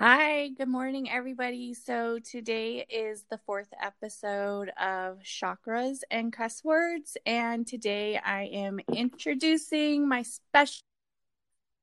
[0.00, 1.74] Hi, good morning, everybody.
[1.74, 8.78] So, today is the fourth episode of Chakras and Cuss Words, and today I am
[8.94, 10.82] introducing my special,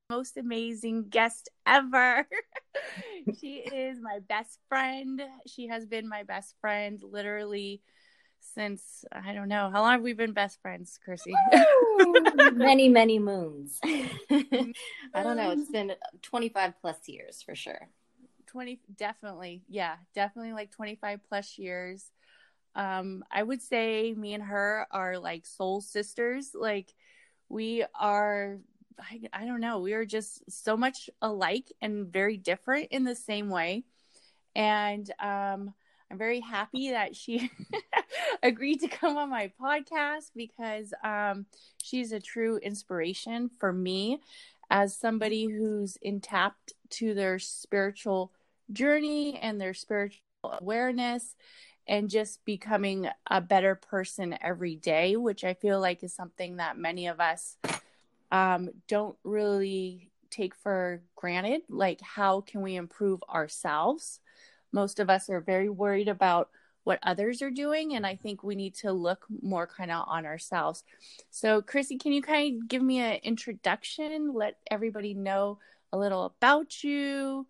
[0.08, 2.26] most amazing guest ever.
[3.38, 5.20] she is my best friend.
[5.46, 7.82] She has been my best friend literally
[8.54, 11.34] since I don't know how long have we been best friends, Chrissy?
[12.54, 13.78] many, many moons.
[13.84, 15.50] I don't know.
[15.50, 17.90] It's been 25 plus years for sure.
[18.56, 22.10] 20 definitely yeah definitely like 25 plus years.
[22.74, 26.52] Um i would say me and her are like soul sisters.
[26.54, 26.94] Like
[27.50, 28.56] we are
[28.98, 33.14] I, I don't know we are just so much alike and very different in the
[33.14, 33.84] same way.
[34.54, 35.74] And um
[36.10, 37.50] i'm very happy that she
[38.42, 41.44] agreed to come on my podcast because um
[41.82, 44.18] she's a true inspiration for me
[44.70, 48.32] as somebody who's in tapped to their spiritual
[48.72, 51.34] journey and their spiritual awareness
[51.88, 56.78] and just becoming a better person every day, which I feel like is something that
[56.78, 57.56] many of us
[58.32, 61.62] um, don't really take for granted.
[61.68, 64.20] Like, how can we improve ourselves?
[64.72, 66.50] Most of us are very worried about
[66.82, 70.24] what others are doing, and I think we need to look more kind of on
[70.24, 70.84] ourselves.
[71.30, 74.32] So, Chrissy, can you kind of give me an introduction?
[74.32, 75.58] Let everybody know
[75.92, 77.46] a little about you,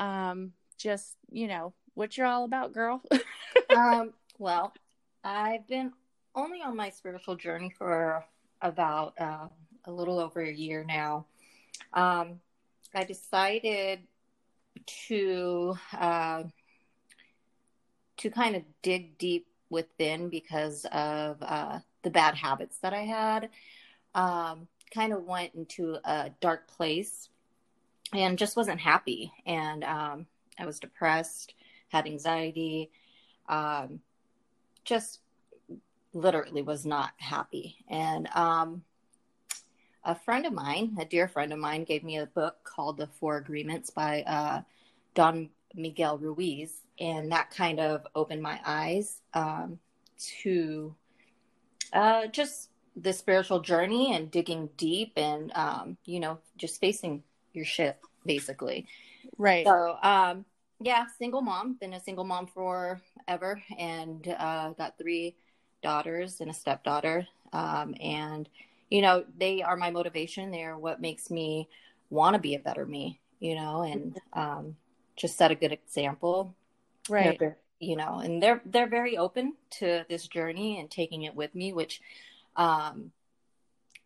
[0.00, 3.02] um, just you know what you're all about, girl.
[3.76, 4.72] um, well,
[5.22, 5.92] I've been
[6.34, 8.24] only on my spiritual journey for
[8.62, 9.48] about uh,
[9.84, 11.26] a little over a year now.
[11.92, 12.40] Um,
[12.94, 14.00] I decided
[15.08, 16.44] to uh,
[18.16, 23.50] to kind of dig deep within because of uh, the bad habits that I had.
[24.14, 27.28] Um, kind of went into a dark place
[28.12, 29.32] and just wasn't happy.
[29.46, 30.26] And um,
[30.58, 31.54] I was depressed,
[31.88, 32.90] had anxiety,
[33.48, 34.00] um,
[34.84, 35.20] just
[36.12, 37.76] literally was not happy.
[37.88, 38.82] And um,
[40.04, 43.06] a friend of mine, a dear friend of mine, gave me a book called The
[43.06, 44.62] Four Agreements by uh,
[45.14, 46.72] Don Miguel Ruiz.
[46.98, 49.78] And that kind of opened my eyes um,
[50.42, 50.94] to
[51.92, 57.22] uh, just the spiritual journey and digging deep and, um, you know, just facing
[57.52, 58.86] your shit basically.
[59.38, 59.66] Right.
[59.66, 60.44] So, um,
[60.80, 65.36] yeah, single mom, been a single mom forever and uh, got three
[65.82, 67.26] daughters and a stepdaughter.
[67.52, 68.48] Um, and,
[68.88, 70.50] you know, they are my motivation.
[70.50, 71.68] They're what makes me
[72.08, 74.76] want to be a better me, you know, and um,
[75.16, 76.54] just set a good example.
[77.08, 77.38] Right.
[77.38, 81.54] They're, you know, and they're they're very open to this journey and taking it with
[81.54, 82.00] me, which
[82.56, 83.12] um,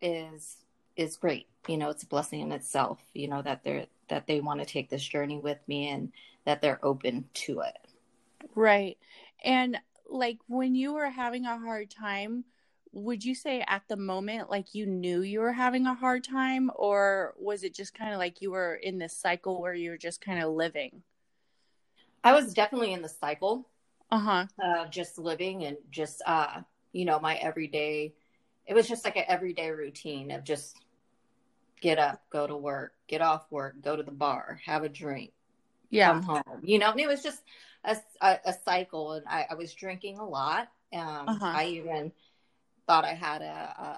[0.01, 0.57] is
[0.97, 1.47] is great.
[1.69, 3.01] You know, it's a blessing in itself.
[3.15, 6.13] You know that they're that they want to take this journey with me and
[6.45, 7.79] that they're open to it.
[8.55, 8.99] Right.
[9.43, 9.79] And
[10.09, 12.45] like when you were having a hard time,
[12.93, 16.71] would you say at the moment like you knew you were having a hard time
[16.77, 19.99] or was it just kind of like you were in this cycle where you were
[19.99, 21.03] just kind of living?
[22.23, 23.69] I was definitely in the cycle.
[24.11, 24.47] Uh-huh.
[24.63, 26.61] Of just living and just uh
[26.93, 28.15] you know my everyday
[28.67, 30.77] it was just like an everyday routine of just
[31.81, 35.33] get up, go to work, get off work, go to the bar, have a drink,
[35.91, 36.09] yeah.
[36.09, 36.63] come home.
[36.63, 37.43] You know, and it was just
[37.85, 39.13] a, a, a cycle.
[39.13, 40.69] And I, I, was drinking a lot.
[40.93, 41.45] Um, uh-huh.
[41.45, 42.13] I even
[42.87, 43.45] thought I had a,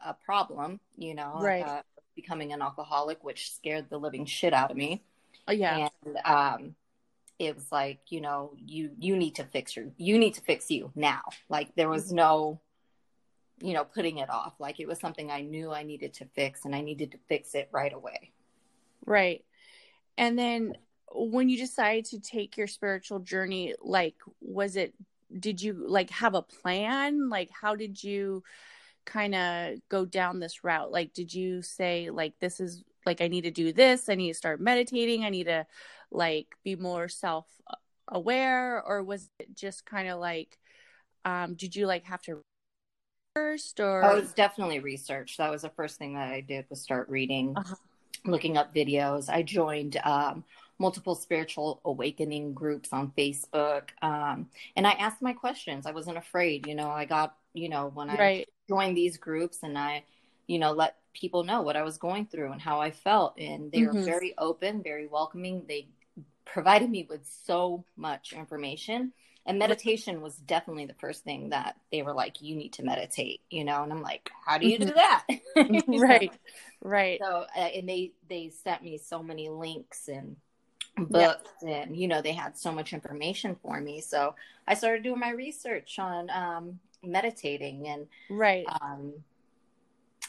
[0.06, 1.64] a, a problem, you know, right.
[1.64, 1.82] Uh,
[2.16, 5.04] becoming an alcoholic, which scared the living shit out of me.
[5.46, 5.88] Oh, yeah.
[6.04, 6.74] And um,
[7.38, 10.70] it was like, you know, you you need to fix your, you need to fix
[10.70, 11.20] you now.
[11.48, 12.60] Like there was no,
[13.60, 14.54] you know, putting it off.
[14.58, 17.54] Like it was something I knew I needed to fix, and I needed to fix
[17.54, 18.32] it right away.
[19.04, 19.44] Right.
[20.18, 20.74] And then
[21.12, 24.94] when you decided to take your spiritual journey like was it
[25.38, 28.42] did you like have a plan like how did you
[29.04, 33.28] kind of go down this route like did you say like this is like i
[33.28, 35.64] need to do this i need to start meditating i need to
[36.10, 37.46] like be more self
[38.08, 40.58] aware or was it just kind of like
[41.24, 42.42] um did you like have to
[43.36, 46.64] first or oh, it was definitely research that was the first thing that i did
[46.70, 47.74] was start reading uh-huh.
[48.24, 50.42] looking up videos i joined um
[50.78, 53.88] multiple spiritual awakening groups on Facebook.
[54.02, 55.86] Um, and I asked my questions.
[55.86, 56.66] I wasn't afraid.
[56.66, 58.48] You know, I got, you know, when I right.
[58.68, 60.04] joined these groups and I,
[60.46, 63.38] you know, let people know what I was going through and how I felt.
[63.38, 63.96] And they mm-hmm.
[63.96, 65.64] were very open, very welcoming.
[65.66, 65.88] They
[66.44, 69.12] provided me with so much information.
[69.46, 73.40] And meditation was definitely the first thing that they were like, you need to meditate,
[73.48, 73.84] you know?
[73.84, 74.94] And I'm like, how do you do mm-hmm.
[74.96, 75.84] that?
[76.00, 76.32] right.
[76.82, 77.20] Right.
[77.22, 80.36] So, uh, and they, they sent me so many links and
[81.04, 81.82] books yeah.
[81.82, 84.34] and you know they had so much information for me so
[84.66, 89.12] i started doing my research on um, meditating and right um,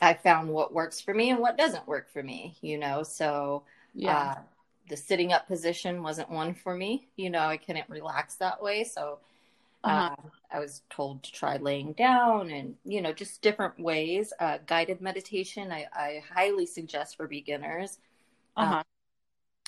[0.02, 3.64] i found what works for me and what doesn't work for me you know so
[3.94, 4.36] yeah uh,
[4.89, 8.84] the sitting up position wasn't one for me you know i couldn't relax that way.
[8.84, 9.19] So
[9.84, 10.16] uh-huh.
[10.16, 14.34] uh, i was told to try laying down and you know just different ways.
[14.39, 18.00] Uh, guided meditation I, I highly suggest for beginners.
[18.56, 18.81] Uh-huh.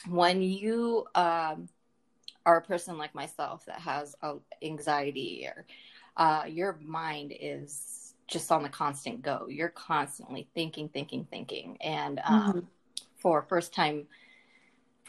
[0.08, 1.70] when you um,
[2.44, 4.34] are a person like myself that has uh,
[4.64, 5.66] anxiety or
[6.18, 9.48] uh, your mind is just on the constant go.
[9.50, 11.78] You're constantly thinking thinking thinking.
[11.82, 12.60] And um, mm-hmm.
[13.18, 14.08] for first time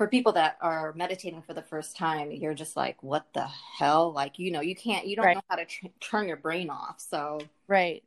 [0.00, 3.46] for people that are meditating for the first time you're just like what the
[3.78, 4.10] hell?
[4.10, 5.36] Like you know you can't you don't right.
[5.36, 7.38] know how to tr- turn your brain off so
[7.68, 8.02] right.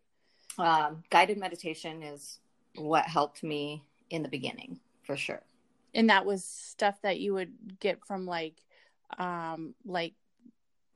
[0.57, 2.39] um, guided meditation is
[2.77, 5.43] what helped me in the beginning for sure.
[5.93, 8.55] And that was stuff that you would get from like
[9.19, 10.15] um like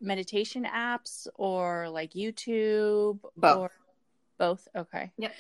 [0.01, 3.57] meditation apps or like youtube both.
[3.57, 3.71] or
[4.39, 4.67] both?
[4.75, 5.11] Okay.
[5.19, 5.35] Yep.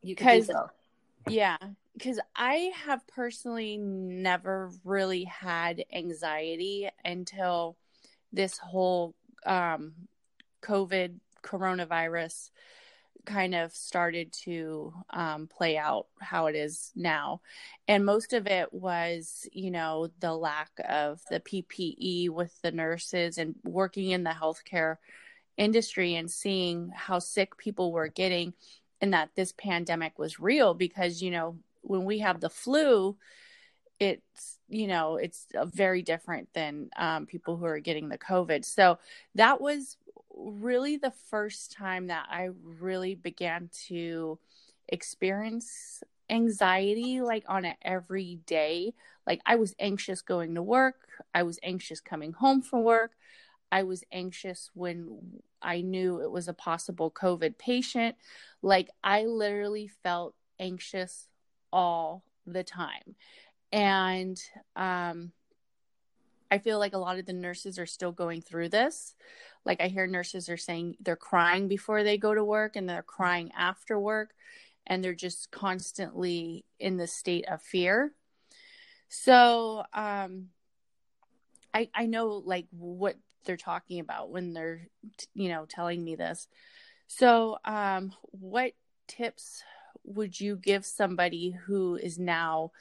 [0.00, 0.50] You because
[1.28, 1.58] yeah
[1.96, 7.76] because i have personally never really had anxiety until
[8.32, 9.14] this whole
[9.44, 9.92] um
[10.62, 12.50] covid coronavirus
[13.26, 17.42] kind of started to um, play out how it is now.
[17.86, 23.36] And most of it was, you know, the lack of the PPE with the nurses
[23.36, 24.96] and working in the healthcare
[25.58, 28.54] industry and seeing how sick people were getting
[29.00, 33.16] and that this pandemic was real because, you know, when we have the flu,
[33.98, 38.98] it's you know it's very different than um, people who are getting the covid so
[39.34, 39.96] that was
[40.36, 44.38] really the first time that I really began to
[44.88, 48.92] experience anxiety like on an every day.
[49.26, 53.12] Like I was anxious going to work, I was anxious coming home from work.
[53.72, 58.14] I was anxious when I knew it was a possible COVID patient.
[58.62, 61.28] Like I literally felt anxious
[61.76, 63.14] all the time.
[63.70, 64.40] And
[64.74, 65.32] um
[66.50, 69.14] I feel like a lot of the nurses are still going through this.
[69.64, 73.02] Like I hear nurses are saying they're crying before they go to work and they're
[73.02, 74.30] crying after work
[74.86, 78.12] and they're just constantly in the state of fear.
[79.08, 80.48] So, um
[81.74, 84.88] I I know like what they're talking about when they're
[85.34, 86.48] you know telling me this.
[87.06, 88.72] So, um what
[89.08, 89.62] tips
[90.06, 92.72] would you give somebody who is now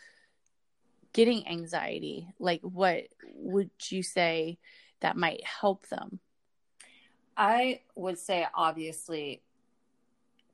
[1.13, 2.27] getting anxiety?
[2.39, 4.57] Like what would you say
[5.01, 6.19] that might help them?
[7.37, 9.41] I would say obviously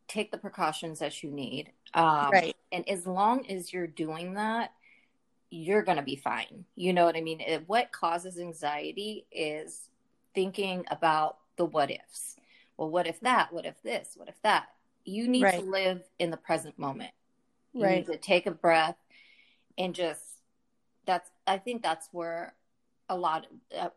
[0.08, 1.72] take the precautions that you need.
[1.94, 2.56] Um, right.
[2.72, 4.72] and as long as you're doing that
[5.52, 6.64] you're going to be fine.
[6.76, 7.42] You know what i mean?
[7.42, 9.90] It, what causes anxiety is
[10.34, 12.38] thinking about the what ifs.
[12.78, 13.52] Well what if that?
[13.52, 14.14] What if this?
[14.16, 14.70] What if that
[15.06, 15.60] you need right.
[15.64, 17.12] to live in the present moment.
[17.74, 18.08] You right.
[18.08, 18.98] need to take a breath
[19.78, 20.22] and just
[21.06, 22.54] that's I think that's where
[23.10, 23.46] a lot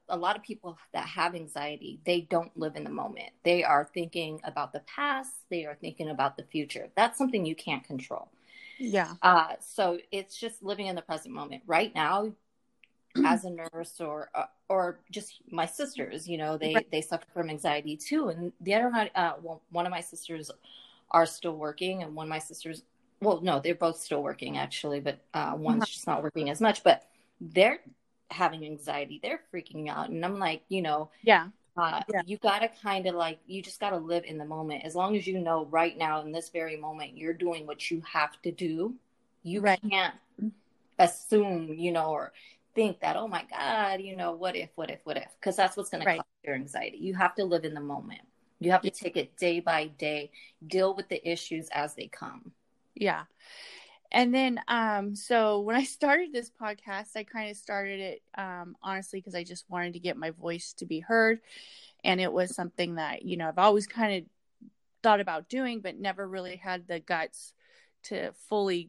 [0.08, 3.30] a lot of people that have anxiety they don't live in the moment.
[3.44, 5.30] They are thinking about the past.
[5.50, 6.88] They are thinking about the future.
[6.96, 8.28] That's something you can't control.
[8.78, 9.14] Yeah.
[9.22, 11.62] Uh, so it's just living in the present moment.
[11.66, 12.32] Right now
[13.24, 16.90] as a nurse or uh, or just my sisters you know they right.
[16.90, 18.30] they suffer from anxiety too.
[18.30, 20.50] And the other night uh, well, one of my sisters
[21.10, 22.82] are still working and one of my sisters
[23.24, 25.86] well, no, they're both still working actually, but uh, one's uh-huh.
[25.86, 26.84] just not working as much.
[26.84, 27.04] But
[27.40, 27.80] they're
[28.30, 32.22] having anxiety, they're freaking out, and I'm like, you know, yeah, uh, yeah.
[32.26, 34.84] you gotta kind of like, you just gotta live in the moment.
[34.84, 38.02] As long as you know right now in this very moment, you're doing what you
[38.10, 38.94] have to do.
[39.42, 39.80] You right.
[39.90, 40.14] can't
[40.98, 42.32] assume, you know, or
[42.74, 45.28] think that, oh my God, you know, what if, what if, what if?
[45.40, 46.18] Because that's what's gonna right.
[46.18, 46.98] cause your anxiety.
[46.98, 48.22] You have to live in the moment.
[48.64, 50.30] You have to take it day by day,
[50.66, 52.52] deal with the issues as they come.
[52.94, 53.24] Yeah.
[54.12, 58.76] And then, um, so when I started this podcast, I kind of started it, um,
[58.82, 61.40] honestly, because I just wanted to get my voice to be heard.
[62.04, 64.70] And it was something that, you know, I've always kind of
[65.02, 67.54] thought about doing, but never really had the guts
[68.04, 68.88] to fully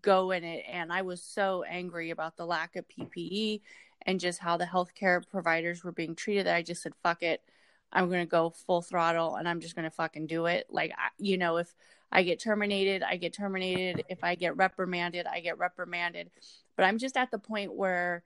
[0.00, 0.64] go in it.
[0.70, 3.60] And I was so angry about the lack of PPE
[4.06, 7.42] and just how the healthcare providers were being treated that I just said, fuck it.
[7.92, 10.66] I'm going to go full throttle and I'm just going to fucking do it.
[10.70, 11.74] Like, you know, if
[12.10, 14.04] I get terminated, I get terminated.
[14.08, 16.30] If I get reprimanded, I get reprimanded.
[16.76, 18.22] But I'm just at the point where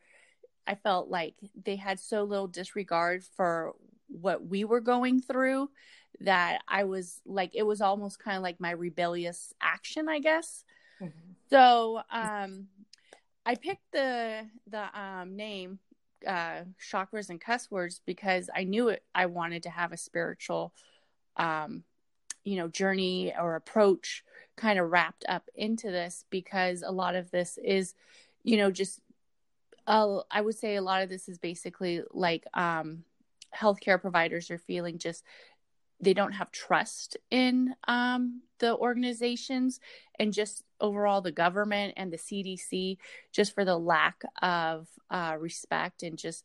[0.66, 3.74] I felt like they had so little disregard for
[4.08, 5.70] what we were going through
[6.20, 10.64] that I was like, it was almost kind of like my rebellious action, I guess.
[11.00, 11.32] Mm-hmm.
[11.50, 12.68] So, um,
[13.44, 15.78] I picked the the um, name
[16.26, 19.02] uh, chakras and cuss words because I knew it.
[19.14, 20.72] I wanted to have a spiritual,
[21.36, 21.84] um,
[22.44, 24.24] you know, journey or approach
[24.56, 27.94] kind of wrapped up into this because a lot of this is,
[28.42, 29.00] you know, just.
[29.88, 33.04] Uh, I would say a lot of this is basically like um,
[33.54, 35.22] healthcare providers are feeling just
[36.00, 39.80] they don't have trust in um, the organizations
[40.18, 42.98] and just overall the government and the CDC
[43.32, 46.44] just for the lack of uh, respect and just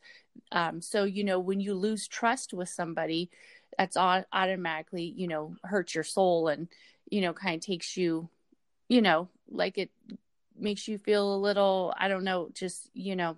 [0.52, 3.30] um, so you know when you lose trust with somebody
[3.78, 6.68] that's automatically you know hurts your soul and
[7.10, 8.30] you know kind of takes you
[8.88, 9.90] you know like it
[10.58, 13.36] makes you feel a little I don't know just you know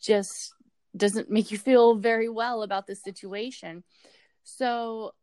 [0.00, 0.54] just
[0.96, 3.84] doesn't make you feel very well about the situation.
[4.42, 5.14] So,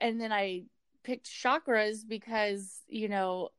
[0.00, 0.64] and then I
[1.04, 3.50] picked chakras because, you know,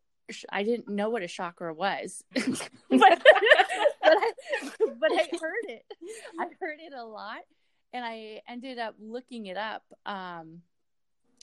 [0.50, 3.20] I didn't know what a chakra was, but, but,
[4.04, 4.32] I,
[5.00, 5.86] but I heard it.
[6.40, 7.42] I heard it a lot,
[7.94, 10.62] and I ended up looking it up um,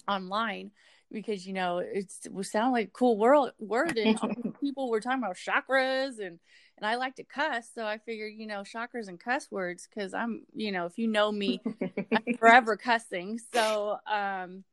[0.08, 0.70] online
[1.10, 4.18] because you know it's, it sound like a cool world word, and
[4.60, 6.38] people were talking about chakras and
[6.78, 10.14] and I like to cuss, so I figured, you know, chakras and cuss words because
[10.14, 11.60] I'm, you know, if you know me,
[12.10, 13.38] I'm forever cussing.
[13.54, 14.64] So, um,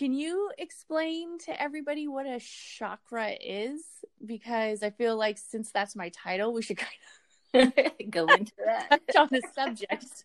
[0.00, 3.82] can you explain to everybody what a chakra is?
[4.24, 8.88] Because I feel like since that's my title, we should kind of go into that
[9.12, 10.24] touch on the subject.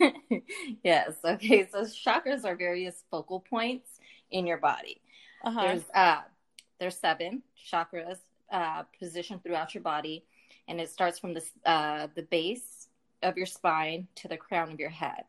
[0.82, 1.12] yes.
[1.22, 1.68] Okay.
[1.70, 4.00] So chakras are various focal points
[4.30, 5.02] in your body.
[5.44, 5.60] Uh-huh.
[5.60, 6.22] There's uh,
[6.80, 10.24] there's seven chakras uh, positioned throughout your body,
[10.68, 12.88] and it starts from the uh, the base
[13.22, 15.24] of your spine to the crown of your head.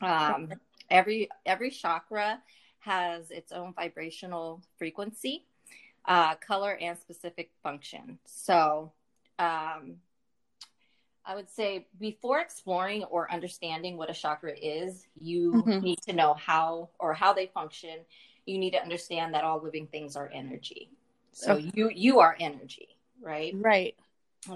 [0.00, 0.52] Um,
[0.88, 2.40] every every chakra
[2.80, 5.44] has its own vibrational frequency,
[6.06, 8.18] uh, color, and specific function.
[8.24, 8.92] So,
[9.38, 9.96] um,
[11.24, 15.80] I would say before exploring or understanding what a chakra is, you mm-hmm.
[15.80, 17.98] need to know how or how they function.
[18.46, 20.90] You need to understand that all living things are energy.
[21.32, 21.70] So okay.
[21.74, 23.52] you you are energy, right?
[23.54, 23.94] Right.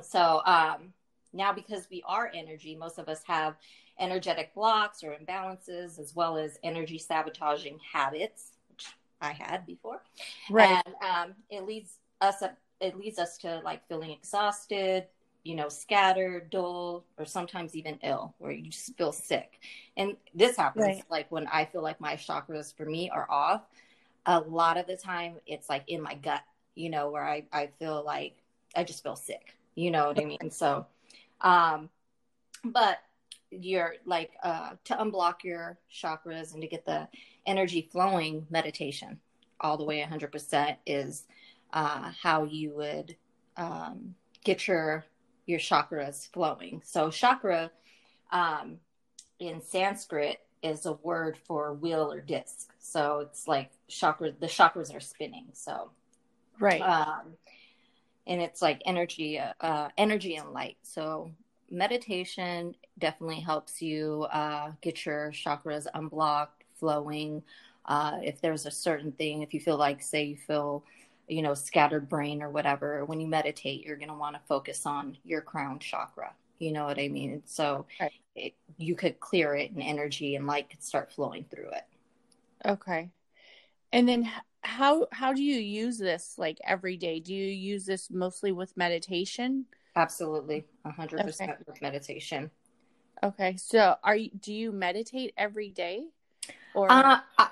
[0.02, 0.93] So um
[1.33, 3.57] now because we are energy, most of us have
[3.99, 8.87] energetic blocks or imbalances as well as energy sabotaging habits, which
[9.21, 10.03] I had before.
[10.51, 10.83] Right.
[10.87, 15.07] And um it leads us up it leads us to like feeling exhausted,
[15.45, 19.61] you know, scattered, dull, or sometimes even ill, where you just feel sick.
[19.97, 21.05] And this happens right.
[21.09, 23.63] like when I feel like my chakras for me are off.
[24.27, 26.43] A lot of the time, it's like in my gut
[26.75, 28.37] you know, where I, I feel like
[28.77, 30.51] I just feel sick, you know what I mean?
[30.51, 30.87] So,
[31.41, 31.89] um,
[32.65, 32.99] but
[33.61, 37.09] you're like, uh, to unblock your chakras and to get the
[37.47, 39.21] energy flowing meditation
[39.61, 41.25] all the way 100% is,
[41.73, 43.17] uh, how you would,
[43.57, 45.05] um, get your,
[45.47, 46.83] your chakras flowing.
[46.85, 47.71] So chakra,
[48.31, 48.79] um,
[49.39, 52.73] in Sanskrit is a word for wheel or disc.
[52.79, 55.49] So it's like chakra, the chakras are spinning.
[55.53, 55.91] So
[56.59, 57.35] right um,
[58.27, 61.31] and it's like energy uh, energy and light so
[61.75, 67.43] meditation definitely helps you uh, get your chakras unblocked flowing
[67.87, 70.85] uh, if there's a certain thing if you feel like say you feel
[71.28, 74.87] you know scattered brain or whatever when you meditate you're going to want to focus
[74.87, 78.12] on your crown chakra you know what i mean so right.
[78.37, 81.85] it, you could clear it and energy and light could start flowing through it
[82.66, 83.11] okay
[83.93, 84.31] and then
[84.64, 87.21] how how do you use this like every day?
[87.21, 89.66] Do you use this mostly with meditation?
[89.97, 91.27] Absolutely, hundred okay.
[91.27, 92.51] percent with meditation.
[93.23, 96.07] Okay, so are you do you meditate every day?
[96.75, 97.49] Or uh, I,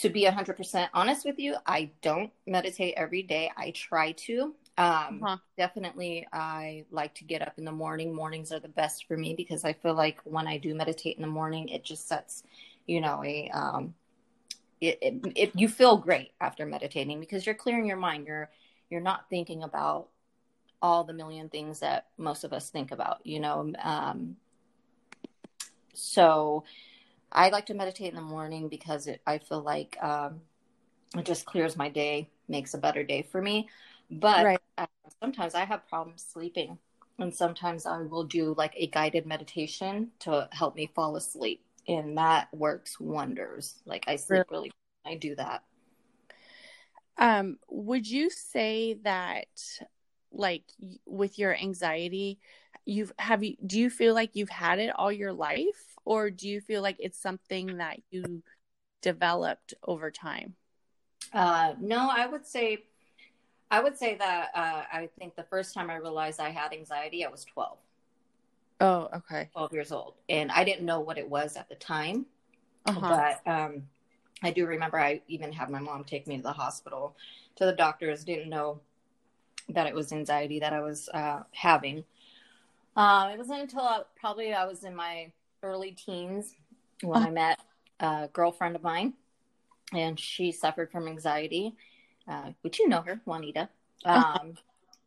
[0.00, 3.50] to be hundred percent honest with you, I don't meditate every day.
[3.56, 4.54] I try to.
[4.78, 5.36] Um, uh-huh.
[5.58, 8.14] Definitely, I like to get up in the morning.
[8.14, 11.22] Mornings are the best for me because I feel like when I do meditate in
[11.22, 12.42] the morning, it just sets,
[12.86, 13.94] you know, a um,
[14.80, 18.50] it, it, it, you feel great after meditating because you're clearing your mind you're
[18.90, 20.08] you're not thinking about
[20.82, 24.36] all the million things that most of us think about you know um,
[25.94, 26.64] so
[27.30, 30.40] i like to meditate in the morning because it, i feel like um,
[31.16, 33.68] it just clears my day makes a better day for me
[34.10, 34.60] but right.
[34.78, 34.86] uh,
[35.22, 36.76] sometimes i have problems sleeping
[37.18, 42.16] and sometimes i will do like a guided meditation to help me fall asleep and
[42.18, 43.80] that works wonders.
[43.84, 44.72] Like I sleep really,
[45.04, 45.62] really I do that.
[47.18, 49.46] Um, would you say that
[50.32, 50.64] like
[51.06, 52.38] with your anxiety,
[52.84, 56.48] you've have you do you feel like you've had it all your life or do
[56.48, 58.42] you feel like it's something that you
[59.02, 60.54] developed over time?
[61.32, 62.84] Uh, no, I would say
[63.70, 67.24] I would say that uh, I think the first time I realized I had anxiety,
[67.24, 67.78] I was 12.
[68.82, 69.48] Oh, okay.
[69.52, 70.14] 12 years old.
[70.28, 72.26] And I didn't know what it was at the time.
[72.84, 73.00] Uh-huh.
[73.44, 73.84] But um,
[74.42, 77.16] I do remember I even had my mom take me to the hospital,
[77.56, 78.80] to the doctors, didn't know
[79.68, 82.04] that it was anxiety that I was uh, having.
[82.96, 86.54] Uh, it wasn't until I, probably I was in my early teens
[87.02, 87.26] when Uh-huh.
[87.26, 87.58] I met
[88.00, 89.14] a girlfriend of mine,
[89.92, 91.74] and she suffered from anxiety,
[92.28, 93.68] uh, which you know her, Juanita.
[94.14, 94.24] Uh-huh.
[94.40, 94.54] Um,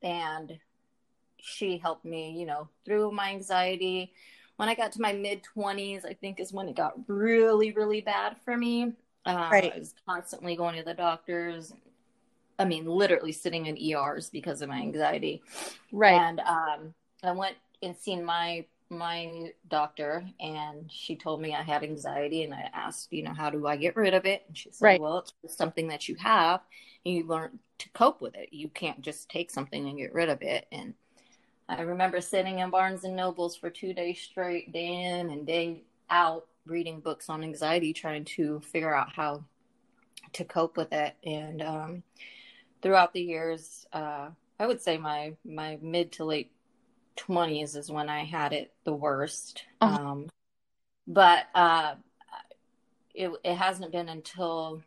[0.03, 0.59] and
[1.39, 4.13] she helped me, you know, through my anxiety.
[4.57, 8.01] When I got to my mid 20s, I think is when it got really, really
[8.01, 8.93] bad for me.
[9.25, 9.73] Uh, Right.
[9.73, 11.73] I was constantly going to the doctors.
[12.57, 15.43] I mean, literally sitting in ERs because of my anxiety.
[15.91, 16.13] Right.
[16.13, 16.93] And um,
[17.23, 22.53] I went and seen my my doctor, and she told me I had anxiety, and
[22.53, 24.43] I asked, you know, how do I get rid of it?
[24.47, 25.01] And she said, Right.
[25.01, 26.61] well, it's something that you have,
[27.03, 28.49] and you learn to cope with it.
[28.51, 30.67] You can't just take something and get rid of it.
[30.71, 30.93] And
[31.67, 35.83] I remember sitting in Barnes and Nobles for two days straight, day in and day
[36.09, 39.43] out, reading books on anxiety, trying to figure out how
[40.33, 41.15] to cope with it.
[41.23, 42.03] And um,
[42.85, 46.51] throughout the years, uh, I would say my my mid to late
[47.15, 49.63] twenties is when I had it the worst.
[49.81, 49.99] Uh-huh.
[49.99, 50.29] Um,
[51.07, 51.95] but uh,
[53.15, 54.83] it it hasn't been until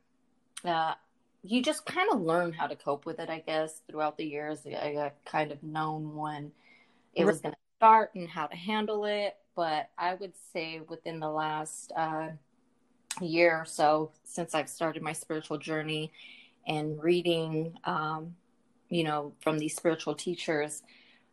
[0.64, 0.94] uh,
[1.42, 3.28] you just kind of learn how to cope with it.
[3.28, 6.52] I guess throughout the years, I got kind of known when
[7.14, 9.34] it was going to start and how to handle it.
[9.56, 12.28] But I would say within the last uh,
[13.20, 16.12] year or so, since I've started my spiritual journey
[16.68, 18.36] and reading, um,
[18.90, 20.82] you know, from these spiritual teachers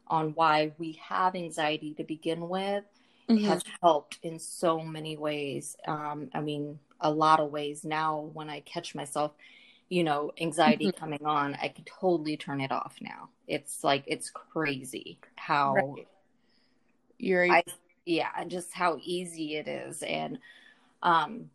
[0.08, 2.86] on why we have anxiety to begin with,
[3.30, 3.48] Mhm.
[3.48, 5.78] has helped in so many ways.
[5.88, 9.34] Um, I mean, a lot of ways now when I catch myself,
[9.90, 13.30] you know, anxiety coming on, I can totally turn it off now.
[13.48, 16.08] It's like, it's crazy how Right.
[17.18, 17.64] You're I,
[18.06, 20.04] yeah, just how easy it is.
[20.04, 20.40] And,
[21.04, 21.50] um,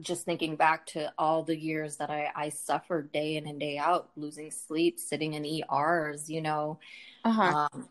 [0.00, 3.78] just thinking back to all the years that I, I suffered day in and day
[3.78, 6.78] out, losing sleep, sitting in ERs, you know,
[7.24, 7.68] uh-huh.
[7.72, 7.88] um,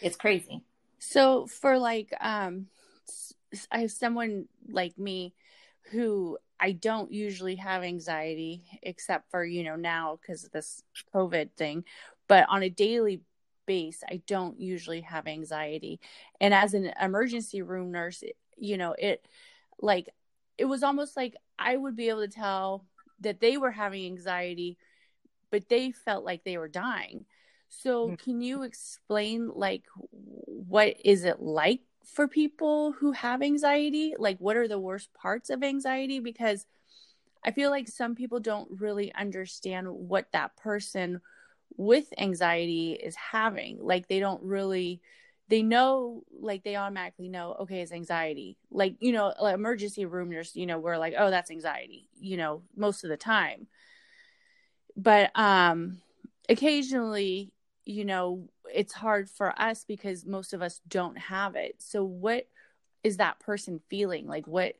[0.00, 0.62] it's crazy.
[0.98, 2.66] So for like um
[3.70, 5.34] I have someone like me
[5.92, 10.82] who I don't usually have anxiety except for, you know, now cuz of this
[11.14, 11.84] COVID thing,
[12.26, 13.22] but on a daily
[13.66, 16.00] base I don't usually have anxiety.
[16.40, 18.24] And as an emergency room nurse,
[18.56, 19.28] you know, it
[19.78, 20.08] like
[20.58, 22.86] it was almost like I would be able to tell
[23.20, 24.78] that they were having anxiety
[25.50, 27.26] but they felt like they were dying.
[27.68, 28.18] So Mhm.
[28.18, 34.14] can you explain like what is it like for people who have anxiety?
[34.18, 36.66] Like what are the worst parts of anxiety because
[37.44, 41.20] I feel like some people don't really understand what that person
[41.76, 43.78] with anxiety is having.
[43.80, 45.00] Like they don't really
[45.48, 48.56] they know like they automatically know okay it's anxiety.
[48.70, 52.36] Like you know like emergency room nurse you know we're like oh that's anxiety you
[52.36, 53.66] know most of the time.
[54.96, 55.98] But um
[56.48, 57.52] occasionally
[57.84, 61.76] you know it's hard for us because most of us don't have it.
[61.78, 62.48] So what
[63.02, 64.26] is that person feeling?
[64.26, 64.76] Like what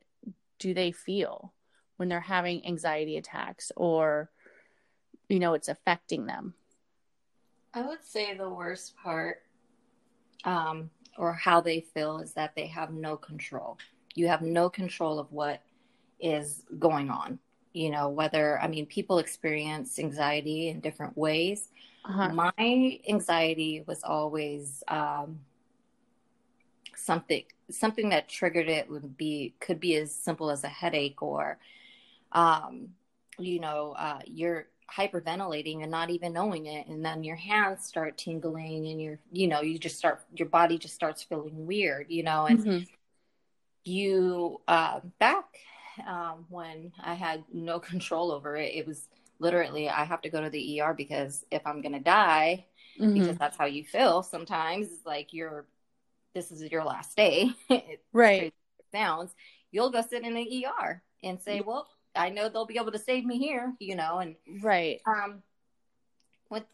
[0.58, 1.52] do they feel
[1.96, 4.30] when they're having anxiety attacks or
[5.28, 6.54] you know it's affecting them?
[7.74, 9.42] I would say the worst part,
[10.44, 13.78] um, or how they feel, is that they have no control.
[14.14, 15.62] You have no control of what
[16.20, 17.38] is going on.
[17.72, 21.68] You know, whether, I mean, people experience anxiety in different ways.
[22.04, 22.32] uh-huh.
[22.32, 25.40] My anxiety was always um,
[26.96, 31.58] something something that triggered it would be could be as simple as a headache or
[32.32, 32.88] um,
[33.38, 38.18] you know uh, you're hyperventilating and not even knowing it and then your hands start
[38.18, 42.22] tingling and you're you know you just start your body just starts feeling weird you
[42.22, 42.86] know and Mhm.
[43.84, 45.44] you uh, back
[46.06, 50.40] um, when I had no control over it, it was literally I have to go
[50.40, 52.66] to the ER because if I'm gonna die,
[53.00, 53.14] Mhm.
[53.14, 55.66] because that's how you feel sometimes, it's like you're
[56.34, 57.50] this is your last day.
[58.12, 58.54] Right it
[58.92, 59.34] sounds.
[59.70, 62.98] You'll go sit in the ER and say, Well, I know they'll be able to
[62.98, 65.00] save me here, you know, and right.
[65.06, 65.42] um
[66.50, 66.64] with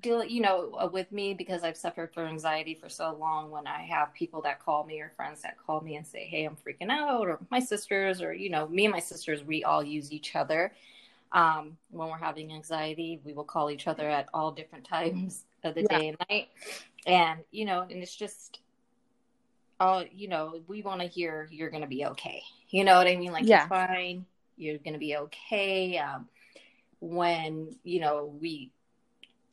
[0.00, 3.66] deal you know uh, with me because i've suffered from anxiety for so long when
[3.66, 6.56] i have people that call me or friends that call me and say hey i'm
[6.56, 10.12] freaking out or my sisters or you know me and my sisters we all use
[10.12, 10.72] each other.
[11.32, 15.74] Um, when we're having anxiety we will call each other at all different times of
[15.74, 15.98] the Yeah.
[15.98, 16.48] day and night.
[17.06, 18.60] And you know and it's just
[19.80, 22.42] oh you know we want to hear you're gonna be okay.
[22.70, 23.32] You know what i mean?
[23.32, 23.66] Like Yeah.
[23.68, 24.26] fine
[24.62, 26.28] you're gonna be okay um,
[27.00, 28.72] when you know we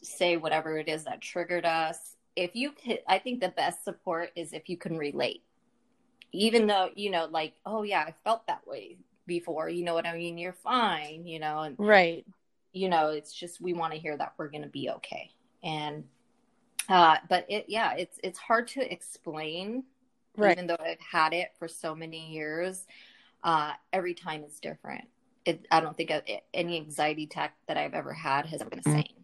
[0.02, 2.16] say whatever it is that triggered us.
[2.36, 5.44] If you could, I think the best support is if you can relate.
[6.32, 10.06] Even though, you know, like, oh yeah, I felt that way before, you know what
[10.06, 10.38] I mean?
[10.38, 12.26] You're fine, you know, and right.
[12.72, 15.32] You know, it's just we want to hear that we're going to be okay.
[15.64, 16.06] And
[16.88, 19.84] uh but it yeah, it's it's hard to explain
[20.38, 20.52] right.
[20.52, 22.86] even though I've had it for so many years.
[23.44, 25.06] Uh every time it's different.
[25.46, 26.12] It, I don't think
[26.54, 28.94] any anxiety attack that I've ever had has been the mm.
[28.94, 29.24] same.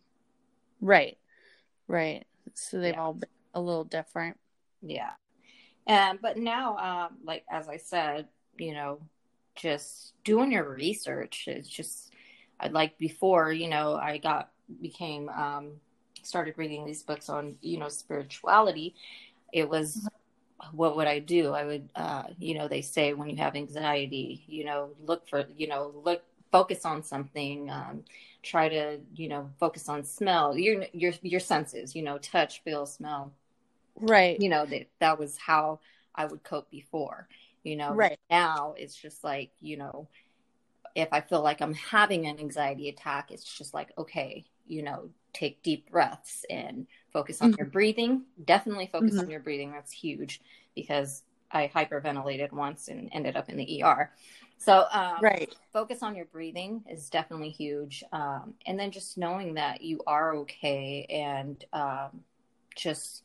[0.82, 1.18] Right.
[1.88, 2.26] Right.
[2.54, 3.02] So they've yeah.
[3.02, 4.38] all been a little different.
[4.82, 5.12] Yeah.
[5.88, 9.00] And but now um like as I said, you know,
[9.56, 12.12] just doing your research is just
[12.60, 14.52] I'd like before, you know, I got
[14.82, 15.74] became um
[16.24, 18.96] started reading these books on, you know, spirituality.
[19.54, 20.08] It was mm-hmm.
[20.72, 21.54] What would I do?
[21.54, 25.46] I would uh, you know, they say when you have anxiety, you know, look for,
[25.56, 28.04] you know, look focus on something, um,
[28.46, 32.86] try to you know focus on smell your your your senses you know touch feel
[32.86, 33.34] smell.
[34.00, 34.40] Right.
[34.40, 35.80] You know that that was how
[36.14, 37.28] i would cope before
[37.64, 37.94] you know.
[37.94, 38.20] Right.
[38.30, 40.08] Now it's just like you know
[40.94, 45.10] if i feel like i'm having an anxiety attack it's just like okay you know
[45.36, 47.60] take deep breaths and focus on mm-hmm.
[47.60, 49.20] your breathing definitely focus mm-hmm.
[49.20, 50.42] on your breathing that's huge
[50.74, 54.12] because i hyperventilated once and ended up in the er
[54.58, 55.54] so, um, right.
[55.74, 58.04] Focus on your breathing is definitely huge.
[58.12, 62.22] Um, and then just knowing that you are okay and um,
[62.76, 63.24] just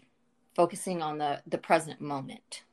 [0.55, 2.65] focusing on the, the present moment.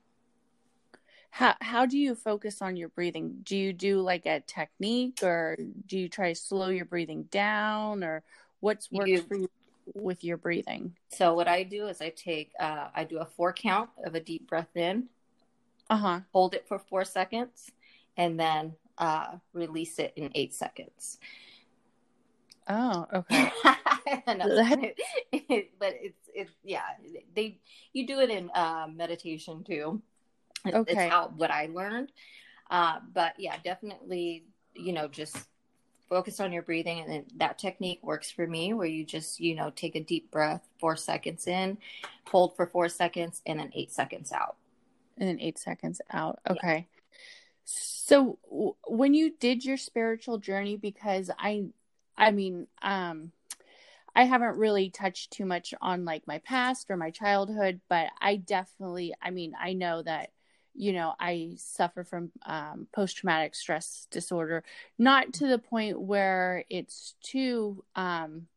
[1.29, 3.37] How, how do you focus on your breathing?
[3.43, 8.03] Do you do like a technique or do you try to slow your breathing down
[8.03, 8.23] or
[8.59, 9.49] what's works you, for you
[9.93, 10.95] with your breathing?
[11.09, 14.19] So what I do is I take, uh, I do a four count of a
[14.19, 15.07] deep breath in,
[15.89, 16.21] uh-huh.
[16.31, 17.71] hold it for four seconds
[18.17, 21.19] and then uh, release it in eight seconds.
[22.67, 23.51] Oh, okay.
[25.79, 26.81] but it's it's yeah
[27.35, 27.59] they
[27.93, 30.01] you do it in uh, meditation too.
[30.65, 32.11] Okay, it's how what I learned.
[32.69, 35.37] Uh, but yeah, definitely you know just
[36.09, 39.55] focus on your breathing and then that technique works for me where you just you
[39.55, 41.77] know take a deep breath four seconds in
[42.27, 44.55] hold for four seconds and then eight seconds out.
[45.17, 46.39] And then eight seconds out.
[46.47, 46.87] Okay.
[47.65, 48.37] So
[48.87, 51.65] when you did your spiritual journey because I
[52.17, 53.31] I mean um
[54.15, 58.37] I haven't really touched too much on like my past or my childhood, but I
[58.37, 60.31] definitely I mean I know that
[60.77, 64.63] you know I suffer from um, post traumatic stress disorder,
[64.97, 68.47] not to the point where it's too um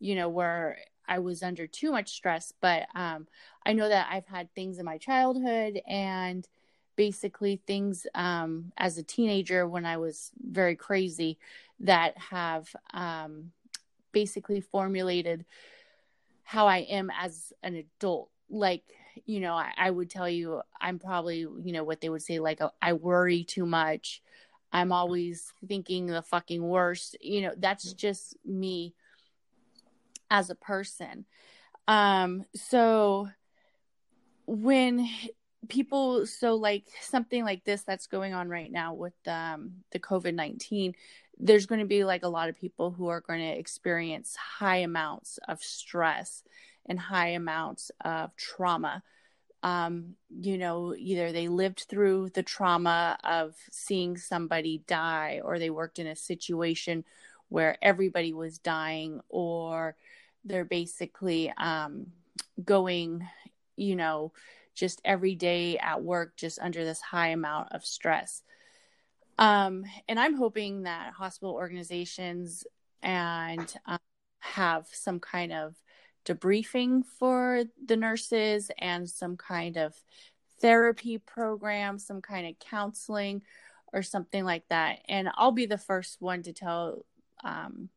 [0.00, 3.26] you know where I was under too much stress, but um
[3.64, 6.46] I know that I've had things in my childhood and
[6.96, 11.38] basically things um, as a teenager when I was very crazy
[11.80, 13.52] that have um,
[14.12, 15.44] basically formulated
[16.44, 18.28] how I am as an adult.
[18.50, 18.84] Like,
[19.26, 22.38] you know, I, I, would tell you, I'm probably, you know, what they would say,
[22.38, 24.22] like, uh, I worry too much.
[24.72, 27.16] I'm always thinking the fucking worst.
[27.20, 28.94] You know, that's just me
[30.30, 31.26] as a person.
[31.86, 33.28] Um, so
[34.46, 35.08] when
[35.68, 40.94] people so like something like this that's going on right now with um, the covid-19
[41.38, 44.78] there's going to be like a lot of people who are going to experience high
[44.78, 46.42] amounts of stress
[46.86, 49.02] and high amounts of trauma
[49.62, 55.70] um, you know either they lived through the trauma of seeing somebody die or they
[55.70, 57.04] worked in a situation
[57.48, 59.94] where everybody was dying or
[60.44, 62.06] they're basically um,
[62.64, 63.26] going
[63.76, 64.32] you know
[64.74, 68.42] just every day at work, just under this high amount of stress.
[69.38, 72.64] Um, and I'm hoping that hospital organizations
[73.02, 73.98] and um,
[74.40, 75.74] have some kind of
[76.24, 79.94] debriefing for the nurses and some kind of
[80.60, 83.42] therapy program, some kind of counseling
[83.92, 85.00] or something like that.
[85.08, 87.04] And I'll be the first one to tell
[87.44, 87.88] um,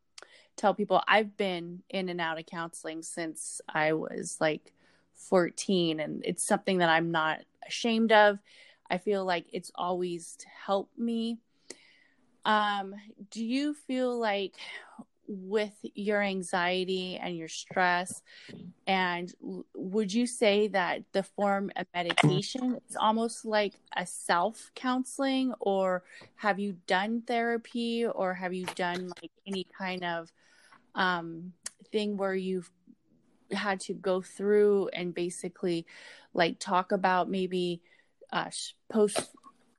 [0.55, 4.73] tell people I've been in and out of counseling since I was like
[5.13, 8.39] 14 and it's something that I'm not ashamed of.
[8.89, 11.39] I feel like it's always helped me.
[12.45, 12.93] Um,
[13.31, 14.55] do you feel like
[15.27, 18.21] with your anxiety and your stress?
[18.88, 19.33] And
[19.73, 26.03] would you say that the form of meditation is almost like a self counseling or
[26.35, 30.31] have you done therapy or have you done like any kind of
[30.93, 31.51] um
[31.91, 32.69] thing where you've
[33.51, 35.85] had to go through and basically
[36.33, 37.81] like talk about maybe
[38.31, 38.49] uh,
[38.89, 39.19] post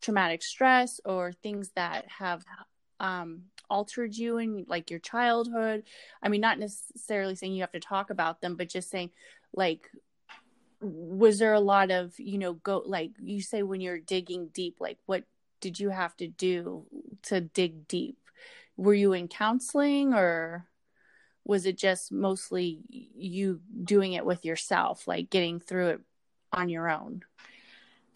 [0.01, 2.45] traumatic stress or things that have
[3.01, 5.83] um altered you in like your childhood.
[6.23, 9.11] I mean not necessarily saying you have to talk about them but just saying
[9.53, 9.91] like
[10.81, 14.77] was there a lot of you know go like you say when you're digging deep
[14.79, 15.25] like what
[15.61, 16.87] did you have to do
[17.23, 18.19] to dig deep?
[18.77, 20.67] Were you in counseling or
[21.45, 26.01] was it just mostly you doing it with yourself like getting through it
[26.53, 27.23] on your own?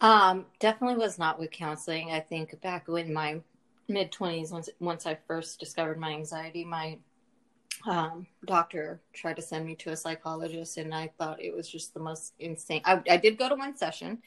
[0.01, 2.11] Um definitely was not with counseling.
[2.11, 3.41] I think back when my
[3.87, 6.97] mid 20s once once i first discovered my anxiety my
[7.87, 11.93] um, doctor tried to send me to a psychologist, and I thought it was just
[11.93, 12.81] the most insane.
[12.85, 14.19] I, I did go to one session,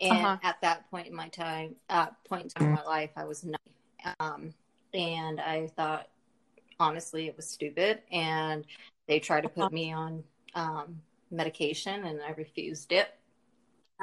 [0.00, 0.36] and uh-huh.
[0.42, 3.44] at that point in my time, uh, point in time in my life, I was
[3.44, 4.54] nine, um,
[4.94, 6.08] and I thought
[6.78, 8.64] honestly it was stupid, and
[9.06, 9.74] they tried to put uh-huh.
[9.74, 13.08] me on um, medication, and I refused it.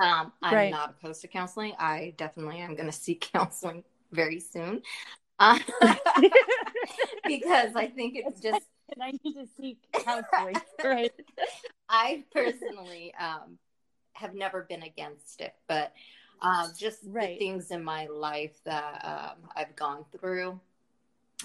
[0.01, 0.71] Um, I'm right.
[0.71, 1.73] not opposed to counseling.
[1.77, 4.81] I definitely am going to seek counseling very soon.
[5.39, 5.59] Uh,
[7.27, 10.55] because I think it's just and I need to seek counseling.
[10.83, 11.11] right.
[11.89, 13.57] I personally um,
[14.13, 15.93] have never been against it, but
[16.41, 17.39] um, just right.
[17.39, 20.59] the things in my life that um, I've gone through.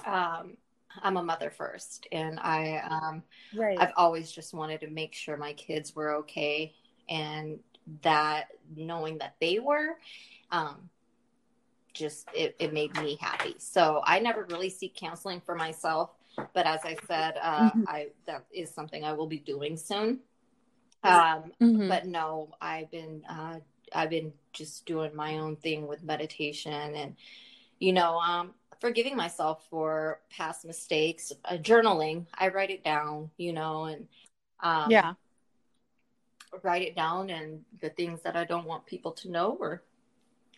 [0.04, 0.56] Um,
[1.02, 3.22] I'm a mother first, and I um,
[3.54, 3.78] right.
[3.78, 6.74] I've always just wanted to make sure my kids were okay,
[7.08, 7.58] and
[8.02, 9.98] that knowing that they were,
[10.50, 10.88] um,
[11.92, 13.54] just it, it made me happy.
[13.58, 16.10] So I never really seek counseling for myself.
[16.54, 17.82] But as I said, uh, mm-hmm.
[17.88, 20.20] I that is something I will be doing soon.
[21.02, 21.88] Um, mm-hmm.
[21.88, 23.58] But no, I've been uh,
[23.94, 27.16] I've been just doing my own thing with meditation and
[27.78, 31.32] you know um, forgiving myself for past mistakes.
[31.44, 34.06] Uh, journaling, I write it down, you know, and
[34.60, 35.14] um, yeah,
[36.62, 39.82] write it down and the things that I don't want people to know or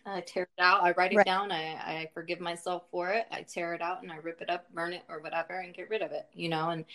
[0.05, 0.83] I tear it out.
[0.83, 1.25] I write it right.
[1.25, 1.51] down.
[1.51, 3.25] I, I forgive myself for it.
[3.31, 5.89] I tear it out and I rip it up, burn it or whatever and get
[5.89, 6.85] rid of it, you know, and,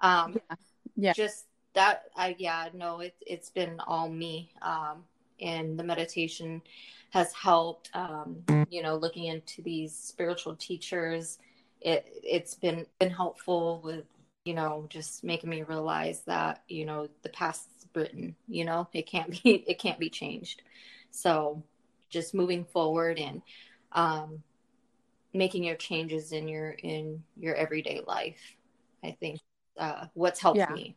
[0.00, 0.56] um, yeah.
[0.96, 1.12] yeah.
[1.12, 4.50] just that I, yeah, no, it, it's been all me.
[4.62, 5.04] Um,
[5.40, 6.62] and the meditation
[7.10, 11.38] has helped, um, you know, looking into these spiritual teachers.
[11.80, 14.04] It, it's been, been helpful with,
[14.44, 18.88] you know, just making me realize that, you know, the past is written, you know,
[18.92, 20.62] it can't be, it can't be changed.
[21.10, 21.62] So,
[22.08, 23.42] just moving forward and
[23.92, 24.42] um,
[25.34, 28.56] making your changes in your in your everyday life
[29.04, 29.40] i think
[29.78, 30.72] uh, what's helped yeah.
[30.72, 30.96] me.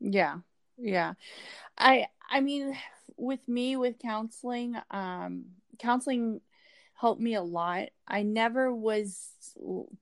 [0.00, 0.38] Yeah.
[0.78, 1.14] Yeah.
[1.78, 2.76] I i mean
[3.16, 5.44] with me with counseling um
[5.78, 6.40] counseling
[6.94, 7.88] helped me a lot.
[8.08, 9.28] I never was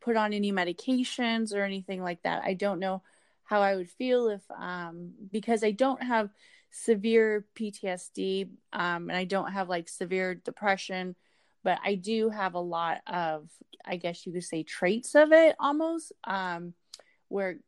[0.00, 2.44] put on any medications or anything like that.
[2.44, 3.02] I don't know
[3.46, 6.30] how i would feel if um because i don't have
[6.74, 11.14] severe PTSD, um, and I don't have like severe depression,
[11.62, 13.48] but I do have a lot of,
[13.84, 16.74] I guess you could say, traits of it almost, um,
[17.28, 17.58] where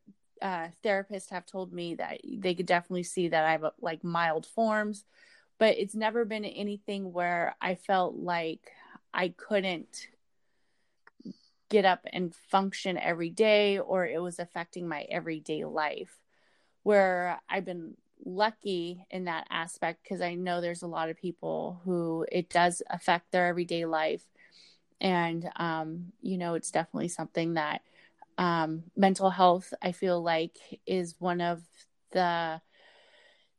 [0.41, 4.45] uh, therapists have told me that they could definitely see that I have like mild
[4.45, 5.05] forms,
[5.57, 8.71] but it's never been anything where I felt like
[9.13, 10.09] I couldn't
[11.69, 16.19] get up and function every day or it was affecting my everyday life
[16.83, 21.81] where I've been lucky in that aspect because I know there's a lot of people
[21.85, 24.23] who it does affect their everyday life.
[24.99, 27.81] And, um, you know, it's definitely something that
[28.37, 31.61] um, mental health, I feel like, is one of
[32.11, 32.61] the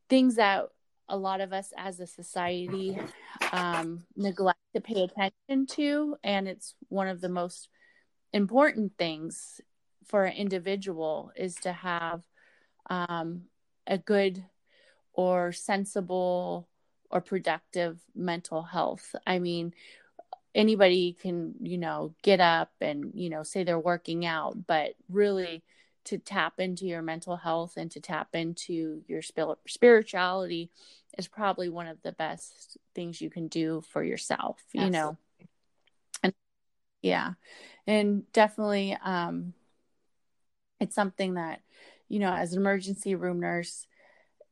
[0.08, 0.66] things that
[1.08, 2.98] a lot of us as a society
[3.52, 6.16] um, neglect to pay attention to.
[6.22, 7.68] And it's one of the most
[8.32, 9.60] important things
[10.06, 12.22] for an individual is to have
[12.90, 13.42] um,
[13.88, 14.44] a good
[15.12, 16.68] or sensible
[17.10, 19.16] or productive mental health.
[19.26, 19.74] I mean,
[20.54, 25.64] anybody can, you know, get up and, you know, say they're working out, but really
[26.04, 29.22] to tap into your mental health and to tap into your
[29.66, 30.70] spirituality
[31.18, 34.92] is probably one of the best things you can do for yourself, you Absolutely.
[34.92, 35.18] know.
[36.22, 36.34] And
[37.02, 37.32] yeah.
[37.86, 39.52] And definitely um
[40.80, 41.60] it's something that
[42.08, 43.86] you know, as an emergency room nurse,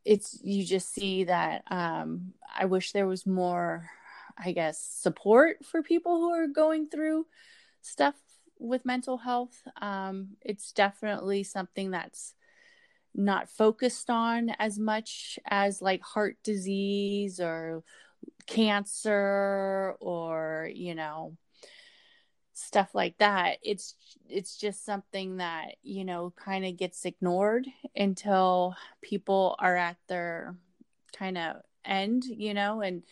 [0.05, 3.91] it's you just see that um, I wish there was more,
[4.39, 7.27] I guess, support for people who are going through
[7.83, 8.15] stuff
[8.59, 9.57] with mental health.
[9.81, 12.35] Um, it's definitely something that's
[13.15, 17.83] not focused on as much as like heart disease or
[18.47, 21.37] cancer or you know
[22.59, 23.95] stuff like that it's
[24.29, 30.57] it's just something that you know kind of gets ignored until people are at their
[31.17, 33.03] kind of end you know and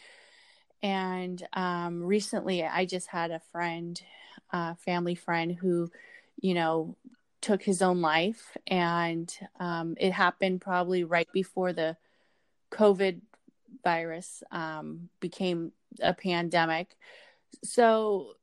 [0.82, 4.00] and um recently i just had a friend
[4.54, 5.90] uh, family friend who,
[6.40, 6.96] you know,
[7.40, 11.96] took his own life, and um, it happened probably right before the
[12.70, 13.20] COVID
[13.82, 16.96] virus um, became a pandemic.
[17.64, 18.34] So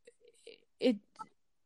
[0.81, 0.97] it,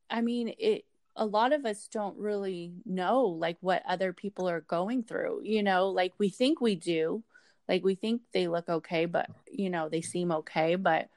[0.09, 0.85] I mean, it.
[1.17, 5.41] A lot of us don't really know like what other people are going through.
[5.45, 7.23] You know, like we think we do,
[7.69, 11.07] like we think they look okay, but you know they seem okay, but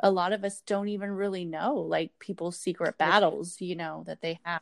[0.00, 4.20] a lot of us don't even really know like people's secret battles, you know, that
[4.20, 4.60] they have.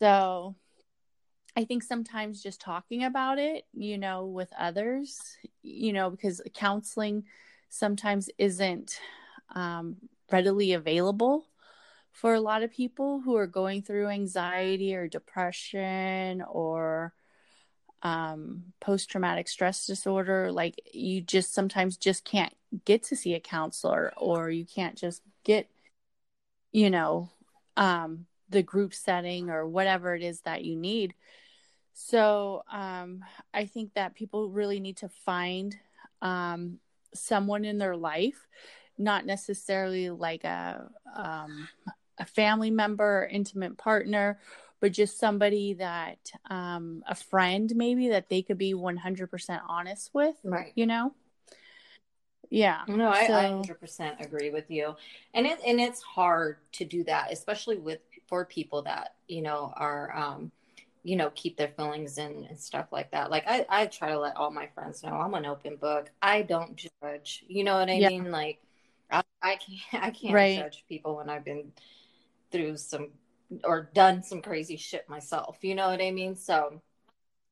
[0.00, 0.54] So
[1.56, 5.20] I think sometimes just talking about it, you know, with others,
[5.62, 7.24] you know, because counseling
[7.68, 9.00] sometimes isn't
[9.54, 9.96] um,
[10.30, 11.46] readily available
[12.12, 17.12] for a lot of people who are going through anxiety or depression or
[18.02, 20.50] um, post traumatic stress disorder.
[20.50, 25.22] Like, you just sometimes just can't get to see a counselor or you can't just
[25.44, 25.68] get,
[26.72, 27.30] you know,
[27.76, 31.14] um, the group setting or whatever it is that you need.
[31.92, 35.76] So um, I think that people really need to find
[36.22, 36.78] um,
[37.14, 38.46] someone in their life,
[38.98, 41.68] not necessarily like a um,
[42.18, 44.38] a family member, or intimate partner,
[44.80, 46.18] but just somebody that
[46.50, 50.36] um, a friend maybe that they could be one hundred percent honest with.
[50.44, 50.72] Right.
[50.74, 51.14] You know.
[52.50, 52.82] Yeah.
[52.88, 54.96] No, I, so, I 100% agree with you.
[55.34, 59.72] And it and it's hard to do that, especially with for people that, you know,
[59.76, 60.52] are um
[61.04, 63.30] you know, keep their feelings in and stuff like that.
[63.30, 66.10] Like I, I try to let all my friends know I'm an open book.
[66.20, 67.44] I don't judge.
[67.48, 68.08] You know what I yeah.
[68.08, 68.30] mean?
[68.30, 68.60] Like
[69.10, 70.56] I, I can't I can't right.
[70.56, 71.72] judge people when I've been
[72.50, 73.10] through some
[73.64, 75.58] or done some crazy shit myself.
[75.62, 76.36] You know what I mean?
[76.36, 76.80] So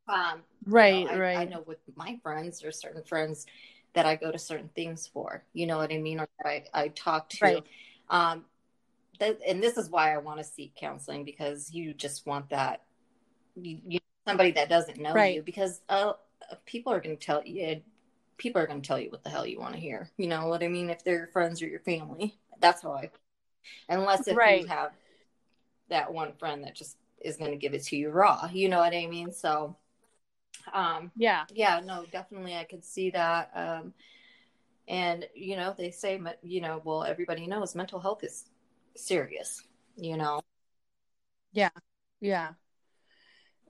[0.09, 1.39] um right, you know, I, right.
[1.39, 3.47] I know with my friends or certain friends
[3.95, 5.43] that I go to certain things for.
[5.55, 6.21] You know what I mean?
[6.21, 7.45] Or I, I talk to.
[7.45, 7.65] Right.
[8.11, 8.45] Um,
[9.19, 12.83] that, and this is why I want to seek counseling because you just want that
[13.57, 15.37] you, you somebody that doesn't know right.
[15.37, 16.13] you because uh,
[16.67, 17.81] people are going to tell you
[18.39, 20.11] people are going to tell you what the hell you want to hear.
[20.17, 20.91] You know what I mean?
[20.91, 23.11] If they're your friends or your family, that's how I.
[23.89, 24.63] Unless if right.
[24.63, 24.93] you have
[25.89, 28.79] that one friend that just is going to give it to you raw, you know
[28.79, 29.33] what I mean?
[29.33, 29.77] So
[30.73, 33.51] um, yeah, yeah, no, definitely, I could see that.
[33.55, 33.95] Um,
[34.89, 38.47] and you know, they say, you know, well, everybody knows mental health is
[38.95, 39.63] serious.
[39.97, 40.41] You know.
[41.53, 41.71] Yeah,
[42.21, 42.51] yeah,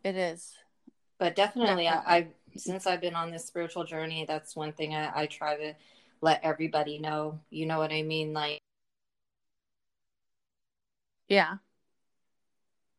[0.02, 0.52] it is.
[1.18, 1.88] But definitely, definitely.
[1.88, 5.56] I, I since I've been on this spiritual journey, that's one thing I, I try
[5.56, 5.74] to
[6.20, 7.40] let everybody know.
[7.50, 8.32] You know what I mean?
[8.32, 8.60] Like,
[11.28, 11.56] yeah.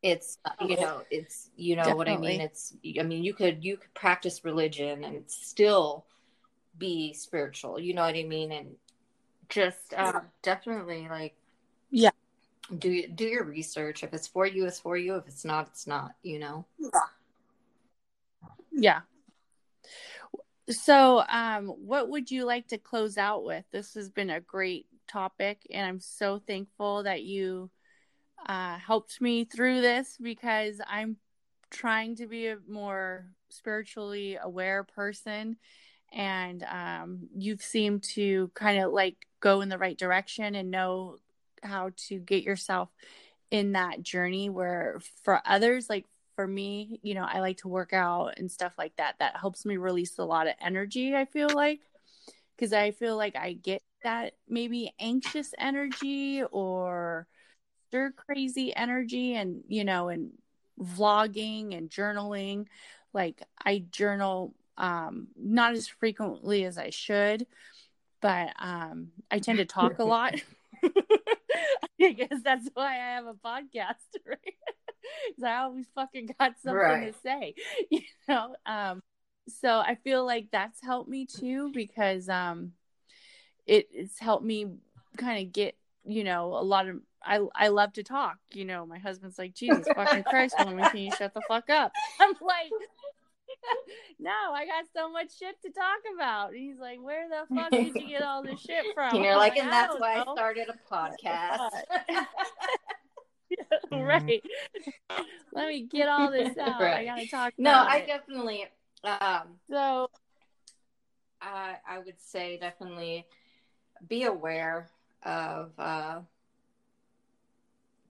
[0.01, 1.97] it's you know it's you know Definitely.
[1.97, 2.41] what i mean?
[2.41, 6.05] It's i mean you could you could practice religion and still
[6.77, 7.79] be spiritual.
[7.79, 8.51] You know what i mean?
[8.51, 8.75] And
[9.49, 11.35] just uh, definitely like
[11.89, 12.11] yeah.
[12.77, 14.03] do do your research.
[14.03, 15.15] If it's for you it's for you.
[15.15, 16.65] If it's not it's not you know?
[18.71, 19.01] Yeah
[20.69, 24.85] so um what would you like to close out with this has been a great
[25.07, 27.69] topic and i'm so thankful that you
[28.45, 31.17] uh, helped me through this because I'm
[31.69, 35.57] trying to be a more spiritually aware person.
[36.13, 41.17] And um, you've seemed to kind of like go in the right direction and know
[41.61, 42.89] how to get yourself
[43.51, 46.05] in that journey where for others, like
[46.37, 49.15] for me, you know, I like to work out and stuff like that.
[49.17, 51.79] That helps me release a lot of energy, I feel like.
[52.55, 57.27] Because I feel like I get that maybe anxious energy or
[57.87, 60.31] stir crazy energy and you know and
[60.79, 62.67] vlogging and journaling
[63.13, 67.47] like i journal um not as frequently as i should
[68.21, 70.35] but um i tend to talk a lot
[72.01, 73.95] i guess that's why i have a podcast
[74.27, 74.76] right
[75.27, 77.13] because i always fucking got something right.
[77.13, 77.53] to say
[77.91, 79.01] you know um
[79.47, 82.73] so i feel like that's helped me too because um
[83.65, 84.67] it, it's helped me
[85.17, 88.37] kind of get you know a lot of I I love to talk.
[88.53, 91.91] You know, my husband's like, Jesus fucking Christ, woman, can you shut the fuck up?
[92.21, 92.71] I'm like,
[94.19, 96.49] no, I got so much shit to talk about.
[96.49, 99.15] And he's like, where the fuck did you get all this shit from?
[99.15, 100.25] And you're like, like, and that's why know.
[100.27, 101.69] I started a podcast.
[103.91, 104.43] right.
[105.53, 106.81] Let me get all this out.
[106.81, 106.99] Right.
[106.99, 107.53] I gotta talk.
[107.57, 108.07] No, I it.
[108.07, 108.65] definitely.
[109.03, 110.09] Um, so,
[111.41, 113.25] I I would say definitely
[114.07, 114.89] be aware
[115.23, 116.19] of uh,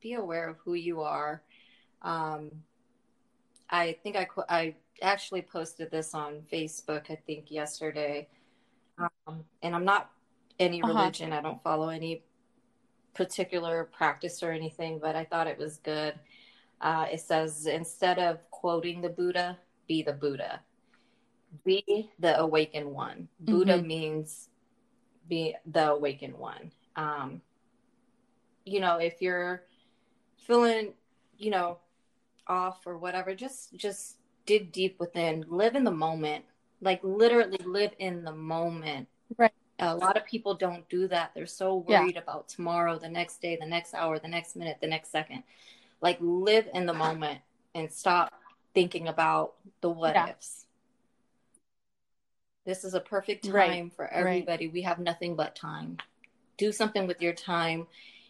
[0.01, 1.41] be aware of who you are.
[2.01, 2.51] Um,
[3.69, 7.11] I think I I actually posted this on Facebook.
[7.11, 8.28] I think yesterday,
[8.97, 10.09] um, and I'm not
[10.59, 10.93] any uh-huh.
[10.93, 11.34] religion.
[11.34, 12.23] I don't follow any
[13.18, 16.13] particular practice or anything, but I thought it was good.
[16.80, 19.57] Uh, it says instead of quoting the Buddha,
[19.88, 20.61] be the Buddha,
[21.65, 23.28] be the awakened one.
[23.39, 23.88] Buddha mm-hmm.
[23.88, 24.49] means
[25.28, 26.72] be the awakened one.
[26.95, 27.41] Um,
[28.63, 29.63] you know, if you're
[30.45, 30.93] feeling,
[31.38, 31.80] you know,
[32.45, 36.45] off or whatever, just just dig deep within, live in the moment,
[36.82, 39.07] like literally live in the moment.
[39.38, 39.51] Right.
[39.80, 41.32] A lot of people don't do that.
[41.36, 42.21] They're so worried yeah.
[42.21, 45.43] about tomorrow, the next day, the next hour, the next minute, the next second.
[46.01, 47.39] Like live in the moment
[47.75, 48.34] and stop
[48.73, 50.30] thinking about the what yeah.
[50.30, 50.65] ifs.
[52.65, 53.93] This is a perfect time right.
[53.93, 54.65] for everybody.
[54.65, 54.73] Right.
[54.73, 55.97] We have nothing but time.
[56.57, 57.88] Do something with your time.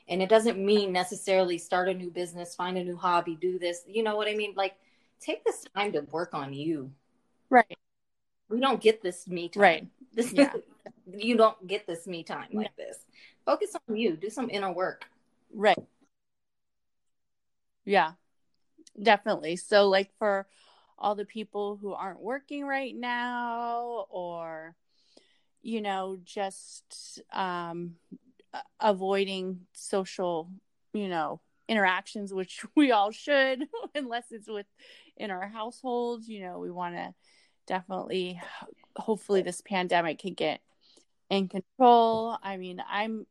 [0.09, 3.81] And it doesn't mean necessarily start a new business, find a new hobby, do this.
[3.87, 4.53] You know what I mean?
[4.55, 4.75] Like
[5.19, 6.91] take this time to work on you.
[7.49, 7.77] Right.
[8.49, 9.61] We don't get this me time.
[9.61, 9.87] Right.
[10.13, 10.51] This yeah.
[11.15, 12.85] You don't get this me time like no.
[12.85, 12.97] this.
[13.45, 14.15] Focus on you.
[14.15, 15.05] Do some inner work.
[15.53, 15.77] Right.
[17.85, 18.13] Yeah.
[19.01, 19.55] Definitely.
[19.55, 20.47] So like for
[20.97, 24.75] all the people who aren't working right now or
[25.61, 27.95] you know just um
[28.79, 30.49] avoiding social
[30.93, 34.65] you know interactions which we all should unless it's with
[35.17, 37.13] in our households you know we want to
[37.67, 38.39] definitely
[38.95, 40.61] hopefully this pandemic can get
[41.29, 42.37] in control.
[42.41, 43.25] I mean i'm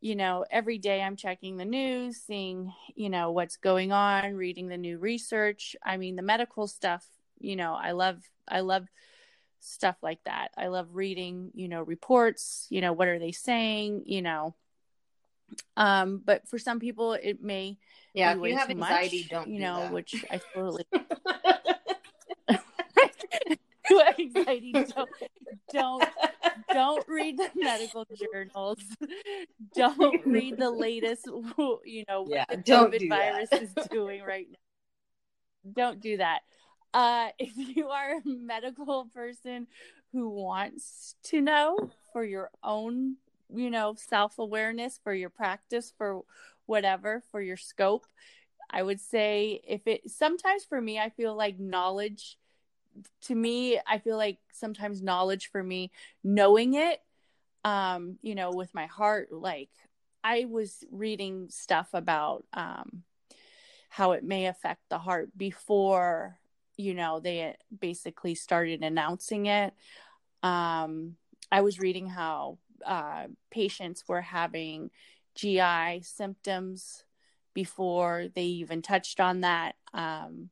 [0.00, 4.68] you know every day i'm checking the news seeing you know what's going on reading
[4.68, 5.74] the new research.
[5.84, 7.04] I mean the medical stuff
[7.40, 8.86] you know i love i love
[9.60, 10.48] stuff like that.
[10.56, 14.54] I love reading you know reports you know what are they saying you know.
[15.76, 17.78] Um but for some people it may
[18.14, 19.92] yeah if you have anxiety much, don't you know that.
[19.92, 20.84] which i totally
[24.18, 24.72] anxiety.
[24.72, 25.10] Don't
[25.72, 26.08] don't
[26.72, 28.78] don't read the medical journals.
[29.74, 31.26] Don't read the latest
[31.84, 35.72] you know yeah, what the covid do virus is doing right now.
[35.72, 36.40] Don't do that.
[36.94, 39.66] Uh if you are a medical person
[40.12, 43.16] who wants to know for your own
[43.54, 46.22] you know self-awareness for your practice for
[46.66, 48.06] whatever for your scope
[48.70, 52.38] i would say if it sometimes for me i feel like knowledge
[53.22, 55.90] to me i feel like sometimes knowledge for me
[56.24, 57.00] knowing it
[57.64, 59.70] um you know with my heart like
[60.24, 63.02] i was reading stuff about um
[63.90, 66.38] how it may affect the heart before
[66.76, 69.74] you know they basically started announcing it.
[70.42, 71.16] Um
[71.50, 74.90] i was reading how uh patients were having
[75.34, 77.04] gi symptoms
[77.54, 79.74] before they even touched on that.
[79.92, 80.50] Um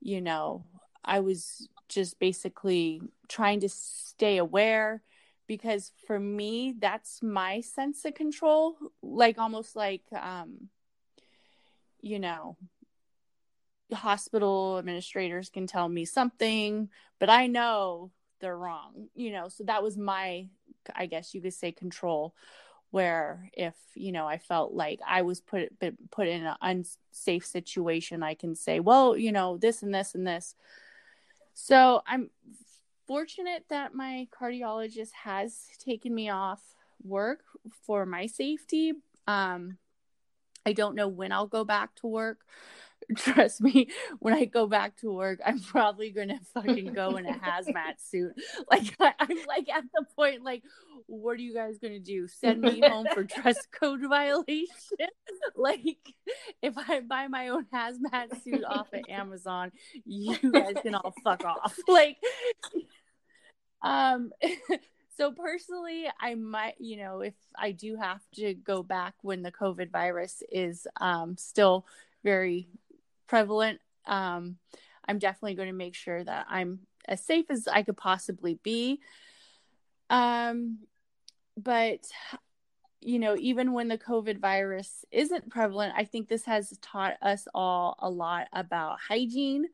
[0.00, 0.64] you know
[1.06, 5.02] i was just basically trying to stay aware
[5.46, 8.76] because for me that's my sense of control.
[9.02, 10.68] Like almost like um
[12.00, 12.56] you know
[13.92, 16.88] hospital administrators can tell me something
[17.20, 19.48] but i know they're wrong you know?
[19.48, 20.48] So that was my
[20.94, 22.34] i guess you could say control
[22.90, 25.72] where if you know i felt like i was put
[26.10, 30.26] put in an unsafe situation i can say well you know this and this and
[30.26, 30.54] this
[31.58, 32.28] so I'm
[33.06, 36.60] fortunate that my cardiologist has taken me off
[37.02, 37.44] work
[37.86, 38.92] for my safety.
[39.26, 39.78] Um,
[40.66, 42.40] I don't know when I'll go back to work.
[43.16, 43.88] Trust me,
[44.18, 48.34] when I go back to work, I'm probably gonna fucking go in a hazmat suit.
[48.70, 50.62] Like I, am like at the point, like,
[51.06, 52.28] what are you guys gonna do?
[52.40, 54.66] Send me home for dress code violation?
[55.56, 56.14] like,
[56.62, 59.72] if I buy my own hazmat suit off of Amazon,
[60.04, 61.76] you guys can all fuck off.
[61.88, 62.16] Like,
[63.82, 64.32] um.
[65.16, 69.50] So personally, I might, you know, if I do have to go back when the
[69.50, 71.86] COVID virus is um, still
[72.22, 72.68] very
[73.26, 74.56] prevalent, um,
[75.08, 79.00] I'm definitely going to make sure that I'm as safe as I could possibly be.
[80.10, 80.80] Um,
[81.56, 82.00] but
[83.00, 87.46] you know, even when the COVID virus isn't prevalent, I think this has taught us
[87.54, 89.66] all a lot about hygiene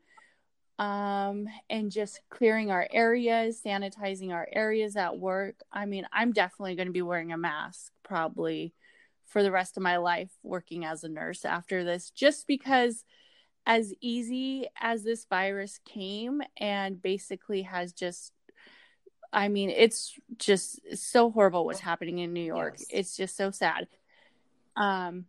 [0.77, 5.55] um, and just clearing our areas, sanitizing our areas at work.
[5.71, 8.73] I mean, I'm definitely going to be wearing a mask probably
[9.25, 13.03] for the rest of my life working as a nurse after this, just because
[13.65, 18.31] as easy as this virus came and basically has just
[19.33, 22.75] I mean, it's just so horrible what's happening in New York.
[22.77, 22.87] Yes.
[22.89, 23.87] It's just so sad.
[24.77, 25.25] Um,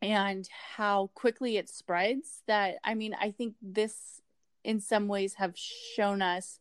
[0.00, 4.22] and how quickly it spreads that, I mean, I think this
[4.64, 6.58] in some ways have shown us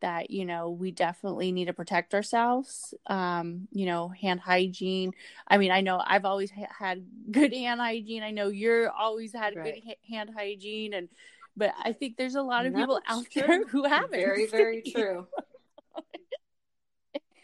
[0.00, 5.12] that you know we definitely need to protect ourselves um you know hand hygiene
[5.48, 9.32] i mean i know i've always ha- had good hand hygiene i know you're always
[9.32, 9.64] had right.
[9.64, 11.08] good ha- hand hygiene and
[11.56, 13.42] but i think there's a lot of people out true.
[13.46, 15.26] there who haven't very very true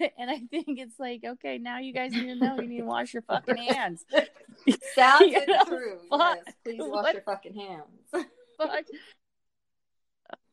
[0.18, 2.84] and I think it's like, okay, now you guys need to know you need to
[2.84, 4.04] wash your fucking hands.
[4.94, 5.98] Sounds you know, true.
[6.10, 7.14] Yes, please wash what?
[7.14, 8.26] your fucking hands.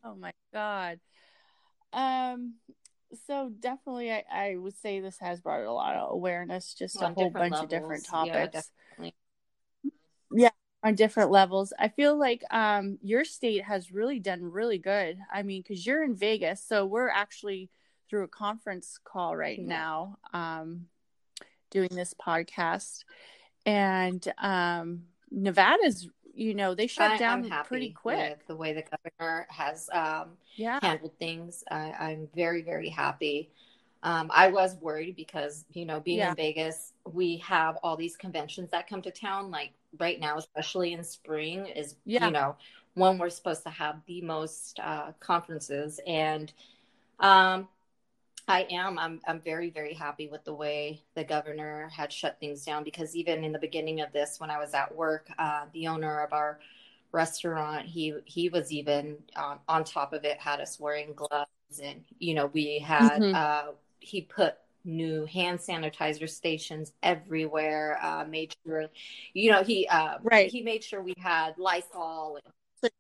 [0.04, 1.00] oh my god.
[1.94, 2.56] Um.
[3.26, 7.12] So definitely, I, I would say this has brought a lot of awareness, just on
[7.12, 7.64] a whole bunch levels.
[7.64, 8.70] of different topics.
[9.00, 9.10] Yeah,
[10.34, 10.50] yeah,
[10.88, 11.74] on different levels.
[11.78, 15.18] I feel like um your state has really done really good.
[15.32, 17.70] I mean, because you're in Vegas, so we're actually
[18.10, 19.66] through a conference call right yeah.
[19.66, 20.86] now um,
[21.70, 23.04] doing this podcast
[23.66, 29.48] and um, nevada's you know they shut I, down pretty quick the way the governor
[29.50, 30.80] has um, yeah.
[30.82, 33.52] handled things I, am very very happy
[34.04, 36.30] um, i was worried because you know being yeah.
[36.30, 40.94] in vegas we have all these conventions that come to town like right now especially
[40.94, 42.26] in spring is yeah.
[42.26, 42.56] you know
[42.94, 46.52] when we're supposed to have the most uh, conferences and
[47.20, 47.68] um,
[48.48, 48.98] I am.
[48.98, 49.20] I'm.
[49.28, 53.44] I'm very, very happy with the way the governor had shut things down because even
[53.44, 56.60] in the beginning of this, when I was at work, uh, the owner of our
[57.12, 62.06] restaurant, he he was even on, on top of it, had us wearing gloves, and
[62.20, 63.22] you know we had.
[63.22, 63.36] Mm-hmm.
[63.36, 64.56] Uh, he put
[64.86, 68.00] new hand sanitizer stations everywhere.
[68.02, 68.86] Uh, made sure,
[69.34, 70.50] you know, he uh, right.
[70.50, 72.54] He made sure we had Lysol and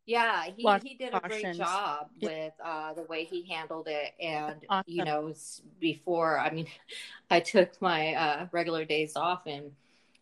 [0.05, 4.65] yeah he, he did a great job with uh, the way he handled it and
[4.69, 4.83] awesome.
[4.87, 5.33] you know
[5.79, 6.67] before i mean
[7.29, 9.71] i took my uh, regular days off and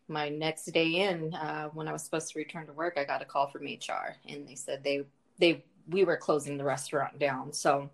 [0.07, 3.21] my next day in uh, when i was supposed to return to work i got
[3.21, 5.03] a call from hr and they said they
[5.39, 7.89] they we were closing the restaurant down so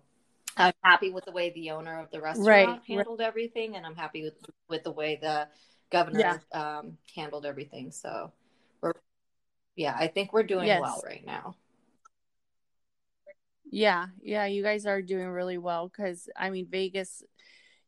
[0.56, 2.80] i'm happy with the way the owner of the restaurant right.
[2.86, 3.28] handled right.
[3.28, 4.34] everything and i'm happy with
[4.68, 5.48] with the way the
[5.90, 6.78] governor yeah.
[6.78, 8.32] um, handled everything so
[8.80, 8.92] we're
[9.76, 10.80] yeah, I think we're doing yes.
[10.80, 11.56] well right now.
[13.70, 17.22] Yeah, yeah, you guys are doing really well because I mean Vegas,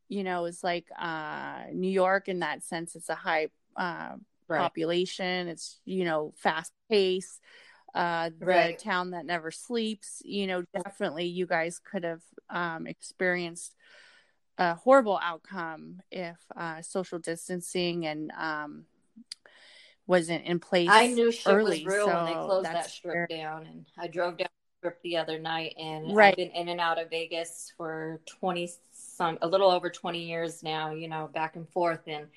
[0.07, 2.95] you know, is like uh New York in that sense.
[2.95, 4.15] It's a high uh,
[4.47, 4.59] right.
[4.59, 5.47] population.
[5.47, 7.39] It's you know fast pace.
[7.95, 8.77] Uh, the right.
[8.77, 10.21] town that never sleeps.
[10.25, 13.73] You know, definitely you guys could have um, experienced
[14.57, 18.85] a horrible outcome if uh, social distancing and um,
[20.07, 20.89] wasn't in place.
[20.91, 24.07] I knew shit early, was real so when they closed that strip down, and I
[24.07, 26.31] drove down the strip the other night, and right.
[26.31, 30.63] I've been in and out of Vegas for twenty some, a little over twenty years
[30.63, 30.91] now.
[30.91, 32.27] You know, back and forth, and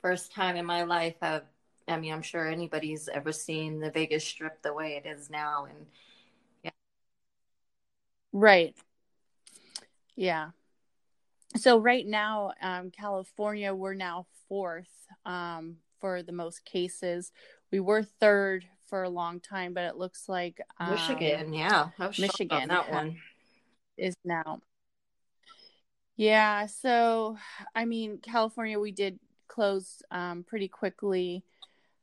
[0.00, 1.42] first time in my life, I've,
[1.88, 5.66] I mean, I'm sure anybody's ever seen the Vegas Strip the way it is now,
[5.66, 5.86] and
[6.62, 6.70] yeah,
[8.32, 8.74] right,
[10.16, 10.50] yeah.
[11.56, 14.88] So right now, um, California, we're now fourth
[15.26, 17.32] um, for the most cases.
[17.70, 22.68] We were third for a long time, but it looks like um, Michigan, yeah, Michigan
[22.68, 23.18] that one
[23.96, 24.60] is now.
[26.16, 27.36] Yeah, so
[27.74, 29.18] I mean, California, we did
[29.48, 31.44] close um, pretty quickly.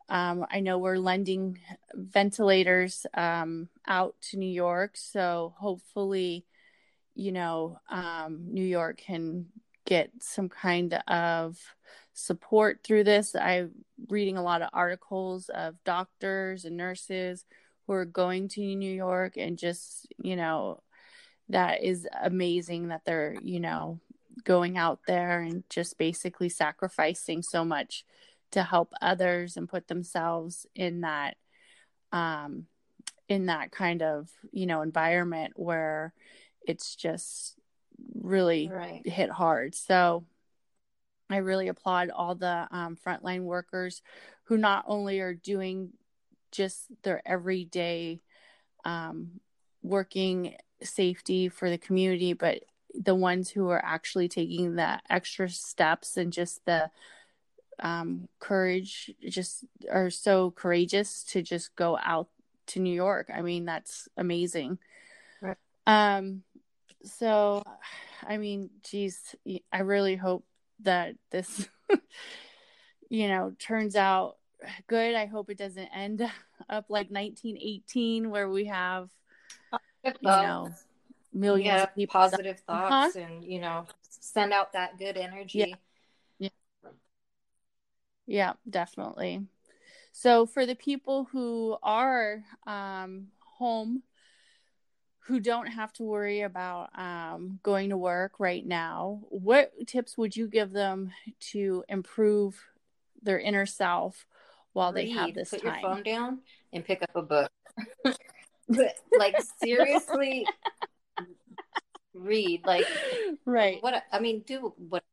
[0.10, 1.60] Um, I know we're lending
[1.94, 6.46] ventilators um, out to New York, so hopefully,
[7.14, 9.46] you know, um, New York can
[9.86, 11.58] get some kind of
[12.14, 13.36] support through this.
[13.36, 13.72] I'm
[14.10, 17.46] reading a lot of articles of doctors and nurses
[17.86, 20.82] who are going to New York and just, you know,
[21.50, 24.00] that is amazing that they're, you know,
[24.44, 28.06] going out there and just basically sacrificing so much
[28.52, 31.38] to help others and put themselves in that
[32.12, 32.66] um
[33.30, 36.14] in that kind of, you know, environment where
[36.68, 37.56] it's just
[38.16, 39.08] really right.
[39.08, 39.76] hit hard.
[39.76, 40.26] So
[41.30, 44.02] I really applaud all the um, frontline workers
[44.46, 45.92] who not only are doing
[46.52, 48.22] just their everyday
[48.84, 49.40] um,
[49.84, 52.64] working safety for the community, but
[52.96, 56.90] the ones who are actually taking the extra steps and just the
[57.82, 62.28] um, courage, just are so courageous to just go out
[62.68, 63.30] to New York.
[63.34, 64.78] I mean, that's amazing.
[65.42, 65.58] Right.
[65.88, 66.44] Um,
[67.04, 67.64] so,
[68.28, 69.36] I mean, geez,
[69.72, 70.46] I really hope
[70.82, 71.68] that this,
[73.10, 74.38] you know, turns out
[74.88, 75.16] good.
[75.16, 76.22] I hope it doesn't end
[76.70, 79.10] up like 1918 where we have,
[80.04, 80.70] you know,
[81.34, 83.26] millions yeah, of people positive thoughts uh-huh.
[83.26, 85.60] and, you know, send out that good energy.
[85.60, 85.76] Yeah.
[88.30, 89.42] Yeah, definitely.
[90.12, 94.04] So for the people who are um, home
[95.22, 100.36] who don't have to worry about um, going to work right now, what tips would
[100.36, 101.12] you give them
[101.52, 102.64] to improve
[103.24, 104.28] their inner self
[104.74, 105.08] while Read.
[105.08, 105.80] they have this Put time?
[105.82, 106.40] your phone down
[106.72, 107.52] and pick up a book.
[109.18, 110.46] like seriously,
[112.14, 112.62] read.
[112.64, 112.86] Like
[113.46, 113.82] right.
[113.82, 114.04] what?
[114.12, 115.04] I mean, do what?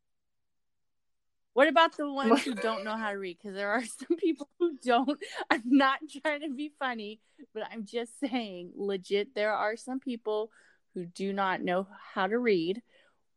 [1.56, 3.38] What about the ones who don't know how to read?
[3.42, 5.18] Because there are some people who don't.
[5.50, 7.18] I'm not trying to be funny,
[7.54, 10.50] but I'm just saying, legit, there are some people
[10.92, 12.82] who do not know how to read.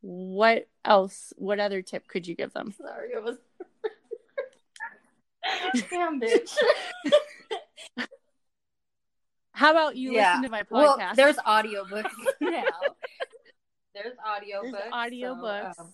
[0.02, 1.32] What else?
[1.38, 2.74] What other tip could you give them?
[2.74, 3.38] Sorry, it was.
[5.90, 6.52] Damn, bitch.
[9.54, 10.32] How about you Yeah.
[10.32, 10.72] listen to my podcast?
[10.72, 12.12] Well, there's audiobooks
[12.42, 12.64] now.
[13.96, 14.72] There's audiobooks.
[14.74, 15.80] There's so, audiobooks.
[15.80, 15.94] um,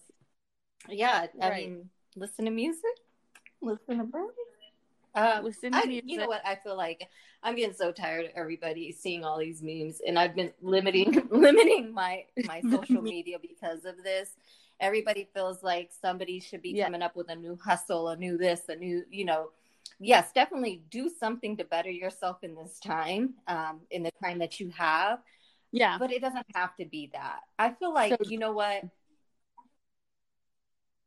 [0.89, 1.69] yeah, I Right.
[1.69, 2.83] mean, listen to music.
[3.61, 4.35] Listen to books.
[5.15, 6.09] Um, Listen to I, music.
[6.09, 6.45] You know what?
[6.45, 7.07] I feel like
[7.41, 11.93] I'm getting so tired of everybody seeing all these memes, and I've been limiting limiting
[11.93, 14.31] my my social media because of this.
[14.81, 16.83] Everybody feels like somebody should be Yeah.
[16.85, 19.51] coming up with a new hustle, a new this, a new you know.
[20.01, 24.59] Yes, definitely do something to better yourself in this time, um, in the time that
[24.59, 25.19] you have.
[25.71, 25.97] yeah.
[25.97, 27.39] But it doesn't have to be that.
[27.57, 28.83] I feel like So- you know what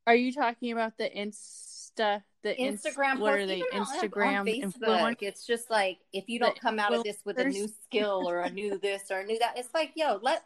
[0.08, 3.18] Are you talking about the Insta, the Ins- Instagram.
[3.18, 3.62] what posts, are they?
[3.74, 5.16] Instagram Facebook.
[5.20, 8.26] It's just like if you don't The come out of this with a new skill
[8.26, 10.42] or a new this or a new that, it's like yo, let.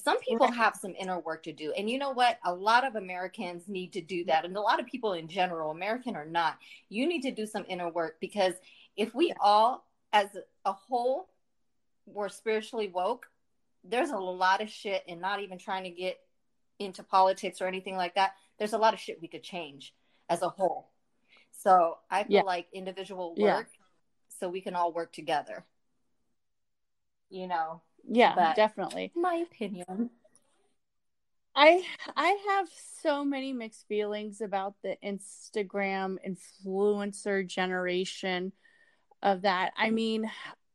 [0.00, 2.38] Some people have some inner work to do, and you know what?
[2.44, 5.72] A lot of Americans need to do that, and a lot of people in general,
[5.72, 8.54] American or not, you need to do some inner work because
[8.96, 10.28] if we all, as
[10.64, 11.28] a whole,
[12.06, 13.26] were spiritually woke,
[13.82, 16.20] there's a lot of shit, and not even trying to get
[16.78, 18.34] into politics or anything like that.
[18.62, 19.92] There's a lot of shit we could change
[20.28, 20.92] as a whole.
[21.50, 22.42] So I feel Yeah.
[22.42, 23.56] like individual Yeah.
[23.56, 23.72] work,
[24.28, 25.66] so we can all work together.
[27.28, 29.10] You know, Yeah, But- definitely.
[29.16, 30.10] my opinion.
[31.56, 31.84] I
[32.16, 38.52] I have so many mixed feelings about the Instagram influencer generation
[39.22, 39.72] of that.
[39.76, 40.30] I mean,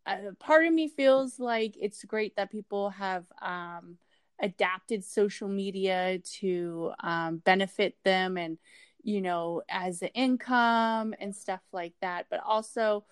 [0.06, 3.98] uh, part of me feels like it's great that people have um,
[4.40, 8.58] adapted social media to um, benefit them and
[9.04, 12.28] you know as an income and stuff like that.
[12.30, 13.06] But also,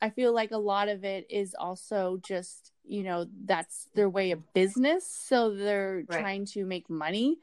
[0.00, 4.32] I feel like a lot of it is also just you know that's their way
[4.32, 6.20] of business, so they're Right.
[6.20, 7.38] trying to make money,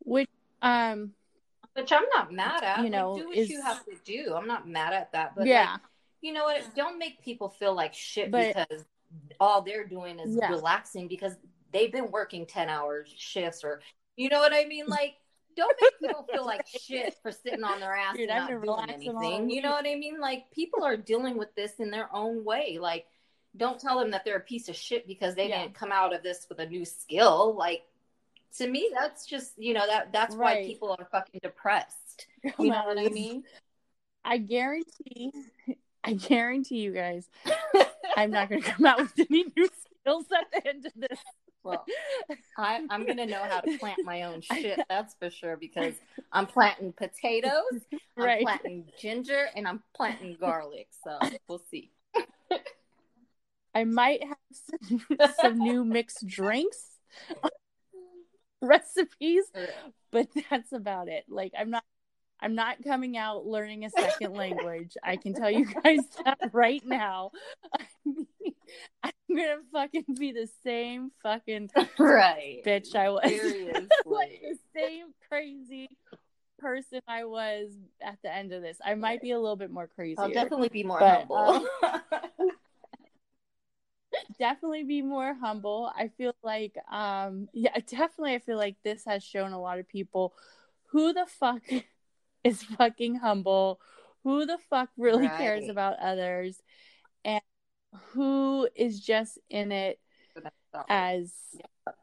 [0.00, 0.28] which
[0.62, 1.12] um
[1.74, 2.78] Which I'm not mad at.
[2.78, 4.34] You Like, know, do what is- you have to do.
[4.34, 5.34] I'm not mad at that.
[5.36, 5.80] But yeah like,
[6.22, 6.62] you know what?
[6.74, 8.84] Don't make people feel like shit But- because
[9.40, 10.50] all they're doing is Yeah.
[10.50, 11.36] relaxing because
[11.72, 13.80] they've been working 10 hour shifts or
[14.16, 14.84] you know what I mean?
[14.88, 15.14] Like
[15.56, 18.78] don't make people feel like shit for sitting on their ass Dude, and not doing
[18.88, 19.50] anything.
[19.50, 20.20] You know what I mean?
[20.20, 22.78] Like people are dealing with this in their own way.
[22.80, 23.06] Like
[23.56, 25.62] don't tell them that they're a piece of shit because they Yeah.
[25.62, 27.56] didn't come out of this with a new skill.
[27.56, 27.82] Like
[28.58, 32.26] to me, that's just you know that that's why people are fucking depressed.
[32.58, 33.44] You know what I mean?
[34.24, 35.32] I guarantee,
[36.04, 37.28] I guarantee you guys,
[38.16, 39.68] I'm not going to come out with any new
[40.00, 41.18] skills at the end of this.
[42.60, 44.80] I, I'm gonna know how to plant my own shit.
[44.88, 45.94] That's for sure because
[46.32, 47.52] I'm planting potatoes,
[48.16, 48.42] I'm Right.
[48.42, 50.88] planting ginger, and I'm planting garlic.
[51.04, 51.90] So we'll see.
[53.74, 55.06] I might have some,
[55.38, 56.82] some new mixed drinks
[58.60, 59.44] recipes,
[60.10, 61.24] but that's about it.
[61.28, 61.84] Like I'm not
[62.40, 64.96] I'm not coming out learning a second language.
[65.02, 67.32] I can tell you guys that right now.
[69.02, 72.62] I'm gonna fucking be the same fucking Right.
[72.64, 73.22] bitch I was.
[74.04, 75.88] like the same crazy
[76.58, 77.70] person I was
[78.02, 78.78] at the end of this.
[78.84, 80.18] I might be a little bit more crazy.
[80.18, 81.66] I'll definitely be more But, humble.
[84.38, 85.90] definitely be more humble.
[85.96, 89.88] I feel like um yeah, definitely I feel like this has shown a lot of
[89.88, 90.34] people
[90.86, 91.62] who the fuck
[92.44, 93.80] is fucking humble,
[94.24, 96.60] who the fuck really cares about others
[98.12, 99.98] who is just in it
[100.88, 101.32] as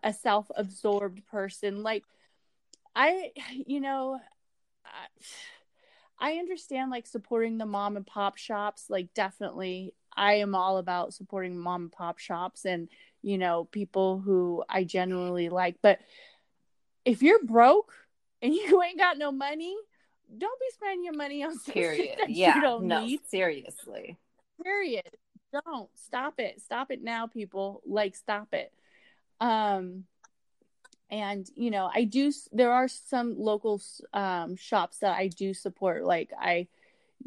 [0.04, 2.04] a self-absorbed person like
[2.96, 3.32] i
[3.66, 4.20] you know
[4.86, 5.08] I,
[6.20, 11.14] I understand like supporting the mom and pop shops like definitely i am all about
[11.14, 12.90] supporting mom and pop shops and
[13.22, 16.00] you know people who i genuinely like but
[17.06, 17.94] if you're broke
[18.42, 19.76] and you ain't got no money
[20.38, 22.16] don't be spending your money on Period.
[22.20, 22.56] that Yeah.
[22.56, 24.18] you don't no, need seriously.
[24.62, 25.10] period
[25.52, 25.90] don't.
[25.96, 26.62] Stop it.
[26.62, 27.82] Stop it now people.
[27.86, 28.72] Like stop it.
[29.40, 30.06] Um
[31.10, 33.82] and you know i do there are some local
[34.14, 36.04] um shops that i do support.
[36.04, 36.68] Like i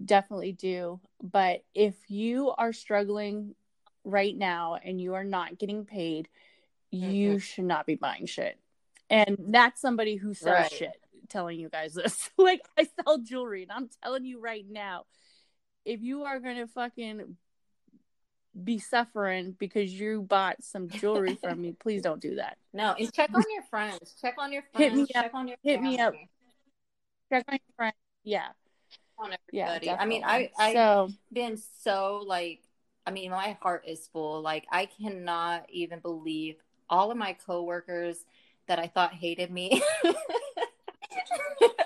[0.04, 1.00] definitely do.
[1.22, 3.54] But if you are struggling
[4.04, 6.28] right now and you are not getting paid
[6.90, 8.58] you should not be buying shit.
[9.08, 10.72] And that's somebody who sells Right.
[10.72, 10.96] shit
[11.28, 12.30] telling you guys this.
[12.38, 15.06] like I sell jewelry and I'm telling you right now,
[15.84, 17.36] if you are gonna fucking
[18.64, 22.58] be suffering because you bought some jewelry from me, please don't do that.
[22.72, 24.14] No, and check on your friends.
[24.20, 24.84] Check on your friends.
[24.84, 25.08] Hit friends.
[25.08, 25.34] me up.
[25.34, 26.14] On your Hit me up.
[27.32, 27.94] Check on your friend.
[28.24, 28.48] Yeah.
[29.18, 29.74] On Yeah.
[29.74, 29.90] everybody.
[29.90, 30.64] I mean, I definitely.
[30.64, 32.62] I so been so like
[33.06, 34.42] I mean, my heart is full.
[34.42, 36.56] Like I cannot even believe
[36.88, 38.24] all of my coworkers
[38.66, 39.82] that I thought hated me.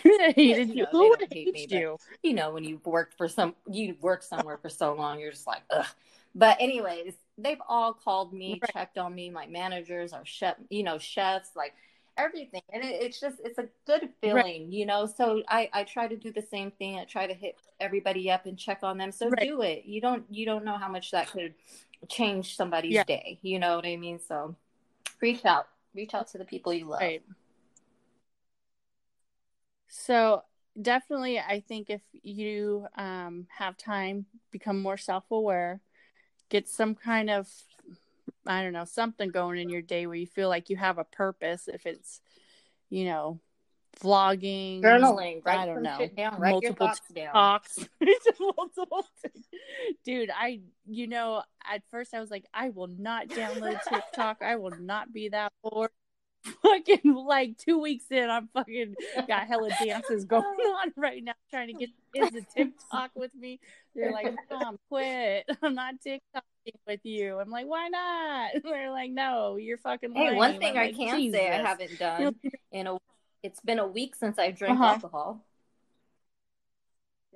[0.04, 0.84] they hated you.
[0.84, 1.98] No, Who would hate hate me, but- you?
[2.22, 5.46] you know, when you've worked for some you worked somewhere for so long, you're just
[5.46, 5.86] like, ugh.
[6.34, 8.72] But anyways, they've all called me, Right.
[8.72, 11.74] checked on me, my managers, our chef, you know, chefs, like
[12.16, 12.60] everything.
[12.72, 15.06] And it, it's just it's a good feeling, you know.
[15.06, 16.98] So I I try to do the same thing.
[16.98, 19.10] I try to hit everybody up and check on them.
[19.10, 19.40] So Right.
[19.48, 19.84] do it.
[19.86, 21.54] You don't you don't know how much that could
[22.08, 23.04] change somebody's Yeah.
[23.04, 23.38] day.
[23.42, 24.20] You know what I mean?
[24.20, 24.54] So
[25.20, 25.66] reach out.
[25.94, 27.00] Reach out to the people you love.
[29.88, 30.42] So
[30.80, 35.80] definitely, I think if you um, have time, become more self-aware,
[36.48, 37.48] get some kind of,
[38.46, 41.04] I don't know, something going in your day where you feel like you have a
[41.04, 41.68] purpose.
[41.68, 42.20] If it's,
[42.90, 43.40] you know,
[44.00, 46.90] vlogging, Journaling, write I don't know, down, multiple
[47.32, 47.78] talks.
[48.40, 49.06] multiple.
[50.04, 54.38] Dude, I, you know, at first I was like, I will not download TikTok.
[54.42, 55.90] I will not be that bored.
[56.62, 58.96] Fucking like two weeks in, I'm fucking
[59.26, 60.44] got hella dances going
[60.82, 63.60] on right now, trying to get kids to TikTok with me.
[63.94, 65.48] They're like, Mom, quit.
[65.62, 67.38] I'm not TikToking with you.
[67.38, 68.62] I'm like, why not?
[68.62, 70.14] They're like, no, you're fucking.
[70.14, 70.36] Hey, lame.
[70.36, 72.34] one thing I can say I haven't done
[72.72, 72.96] in a
[73.42, 74.94] it's been a week since I drank Uh-huh.
[74.94, 75.44] alcohol.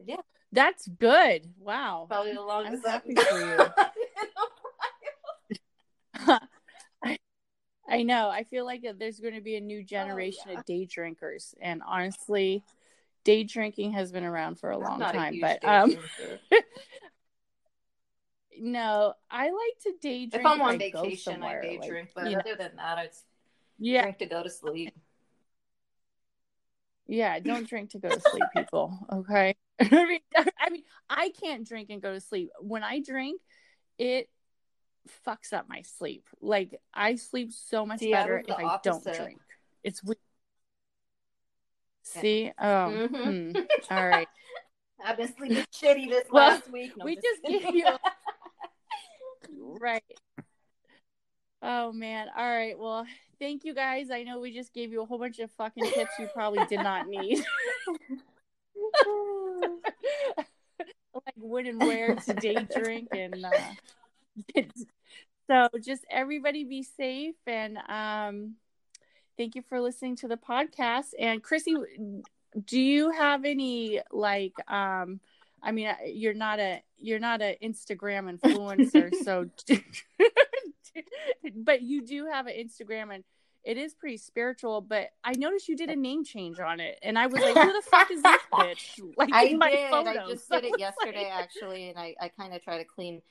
[0.05, 0.17] Yeah,
[0.51, 1.53] That's good.
[1.61, 2.07] Wow.
[2.09, 2.85] probably the longest.
[2.85, 3.39] I'm happy for
[6.27, 6.39] you.
[7.93, 8.31] I know.
[8.31, 10.59] I feel like there's going to be a new generation Oh, yeah.
[10.61, 12.65] of day drinkers, and honestly,
[13.25, 15.39] day drinking has been around for a I'm long not a time.
[15.41, 15.97] But um,
[18.59, 22.11] no, I like to day drink if I'm on I vacation, I day like, drink.
[22.15, 23.09] But you know, other than that, I
[23.79, 24.95] yeah, drink to go to sleep.
[27.07, 27.41] yeah.
[27.41, 28.99] Don't drink to go to sleep, people.
[29.13, 29.55] Okay.
[29.81, 32.51] I mean, I mean, I can't drink and go to sleep.
[32.61, 33.41] When I drink,
[33.99, 34.29] it
[35.27, 36.27] fucks up my sleep.
[36.41, 39.39] Like I sleep so much See, better if I don't drink.
[39.83, 40.17] It's weird.
[42.17, 42.21] Yeah.
[42.21, 42.53] See?
[42.59, 43.09] Oh, Mhm.
[43.57, 43.61] hmm.
[43.91, 44.29] all right.
[45.05, 46.97] I've been sleeping shitty this Well, last week.
[46.97, 47.87] No, we just gave you
[49.81, 50.05] right.
[51.63, 52.29] Oh man.
[52.37, 52.79] All right.
[52.79, 53.07] Well,
[53.39, 54.11] thank you guys.
[54.11, 56.81] I know we just gave you a whole bunch of fucking tips you probably did
[56.81, 57.45] not need.
[61.15, 63.51] like when and where to day drink and uh,
[65.47, 68.55] so just everybody be safe and um
[69.37, 71.09] thank you for listening to the podcast.
[71.19, 71.77] And chrissy
[72.67, 75.21] do you have any like um
[75.63, 79.49] i mean uh, you're not a you're not an instagram influencer so
[81.57, 83.25] but you do have an instagram and
[83.65, 87.19] it is pretty spiritual but i noticed you did a name change on it and
[87.19, 89.01] i was like who the fuck is this bitch?
[89.17, 89.93] Like I did.
[89.93, 93.23] I just did it yesterday, like- actually, and I, I kind of try to clean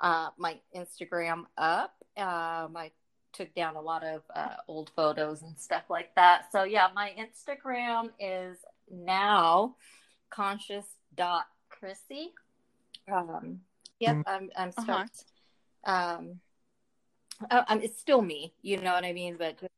[0.00, 1.94] uh, my Instagram up.
[2.16, 2.90] Um, I
[3.32, 6.50] took down a lot of uh, old photos and stuff like that.
[6.52, 8.58] So yeah, my Instagram is
[8.90, 9.76] now
[10.30, 12.32] conscious dot Chrissy.
[13.12, 13.60] Um,
[14.00, 14.82] yep, I'm I'm Uh-huh.
[14.82, 15.10] start.
[15.84, 16.40] Um,
[17.50, 19.72] uh, um, it's still me, you know what I mean, but just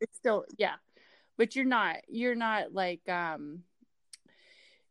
[0.00, 0.74] it's still yeah
[1.38, 3.62] but you're not you're not like um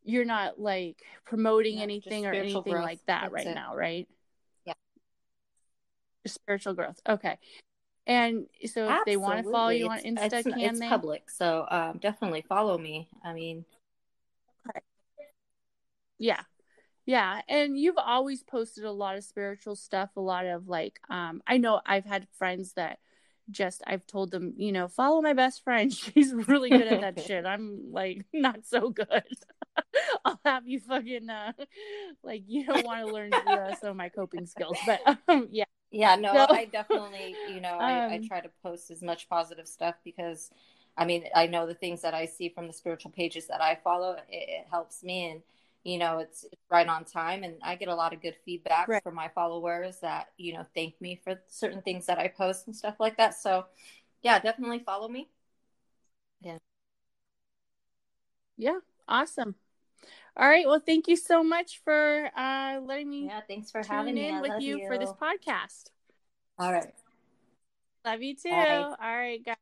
[0.05, 2.83] you're not like promoting No, anything or anything growth.
[2.83, 3.55] like that That's right it.
[3.55, 4.07] now right
[4.65, 4.73] Yeah.
[6.25, 7.37] Spiritual growth okay
[8.07, 10.11] and so if they want to follow you on Absolutely.
[10.21, 13.07] insta It's- it's, can it's they public, so um, definitely follow me.
[13.23, 13.65] I mean,
[16.17, 16.41] yeah
[17.05, 21.41] yeah and you've always posted a lot of spiritual stuff a lot of like um
[21.45, 22.99] i know i've had friends that
[23.51, 25.93] just i've told them you know follow my best friend.
[25.93, 27.45] She's really good at that shit.
[27.45, 29.23] I'm like not so good.
[30.23, 31.51] I'll have you fucking uh
[32.23, 35.65] like you don't want to learn uh, some of my coping skills but um yeah.
[35.91, 39.29] Yeah, no, So- I definitely, you know, I, I Um, try to post as much
[39.29, 40.49] positive stuff because,
[40.97, 43.75] I mean, I know the things that I see from the spiritual pages that I
[43.75, 45.41] follow, it, it helps me, and
[45.85, 48.89] you know, it's, it's right on time, and I get a lot of good feedback
[48.89, 49.03] Right.
[49.03, 52.75] from my followers that you know thank me for certain things that I post and
[52.75, 53.35] stuff like that.
[53.35, 53.65] So,
[54.23, 55.29] yeah, definitely follow me.
[56.41, 56.57] yeah
[58.57, 59.55] yeah awesome
[60.37, 63.91] all right well thank you so much for uh letting me Yeah, thanks for tune
[63.91, 64.29] having me.
[64.29, 65.89] in I with love you, for this podcast
[66.57, 66.93] All right.
[68.05, 68.49] Love you too.
[68.51, 69.54] All right, guys.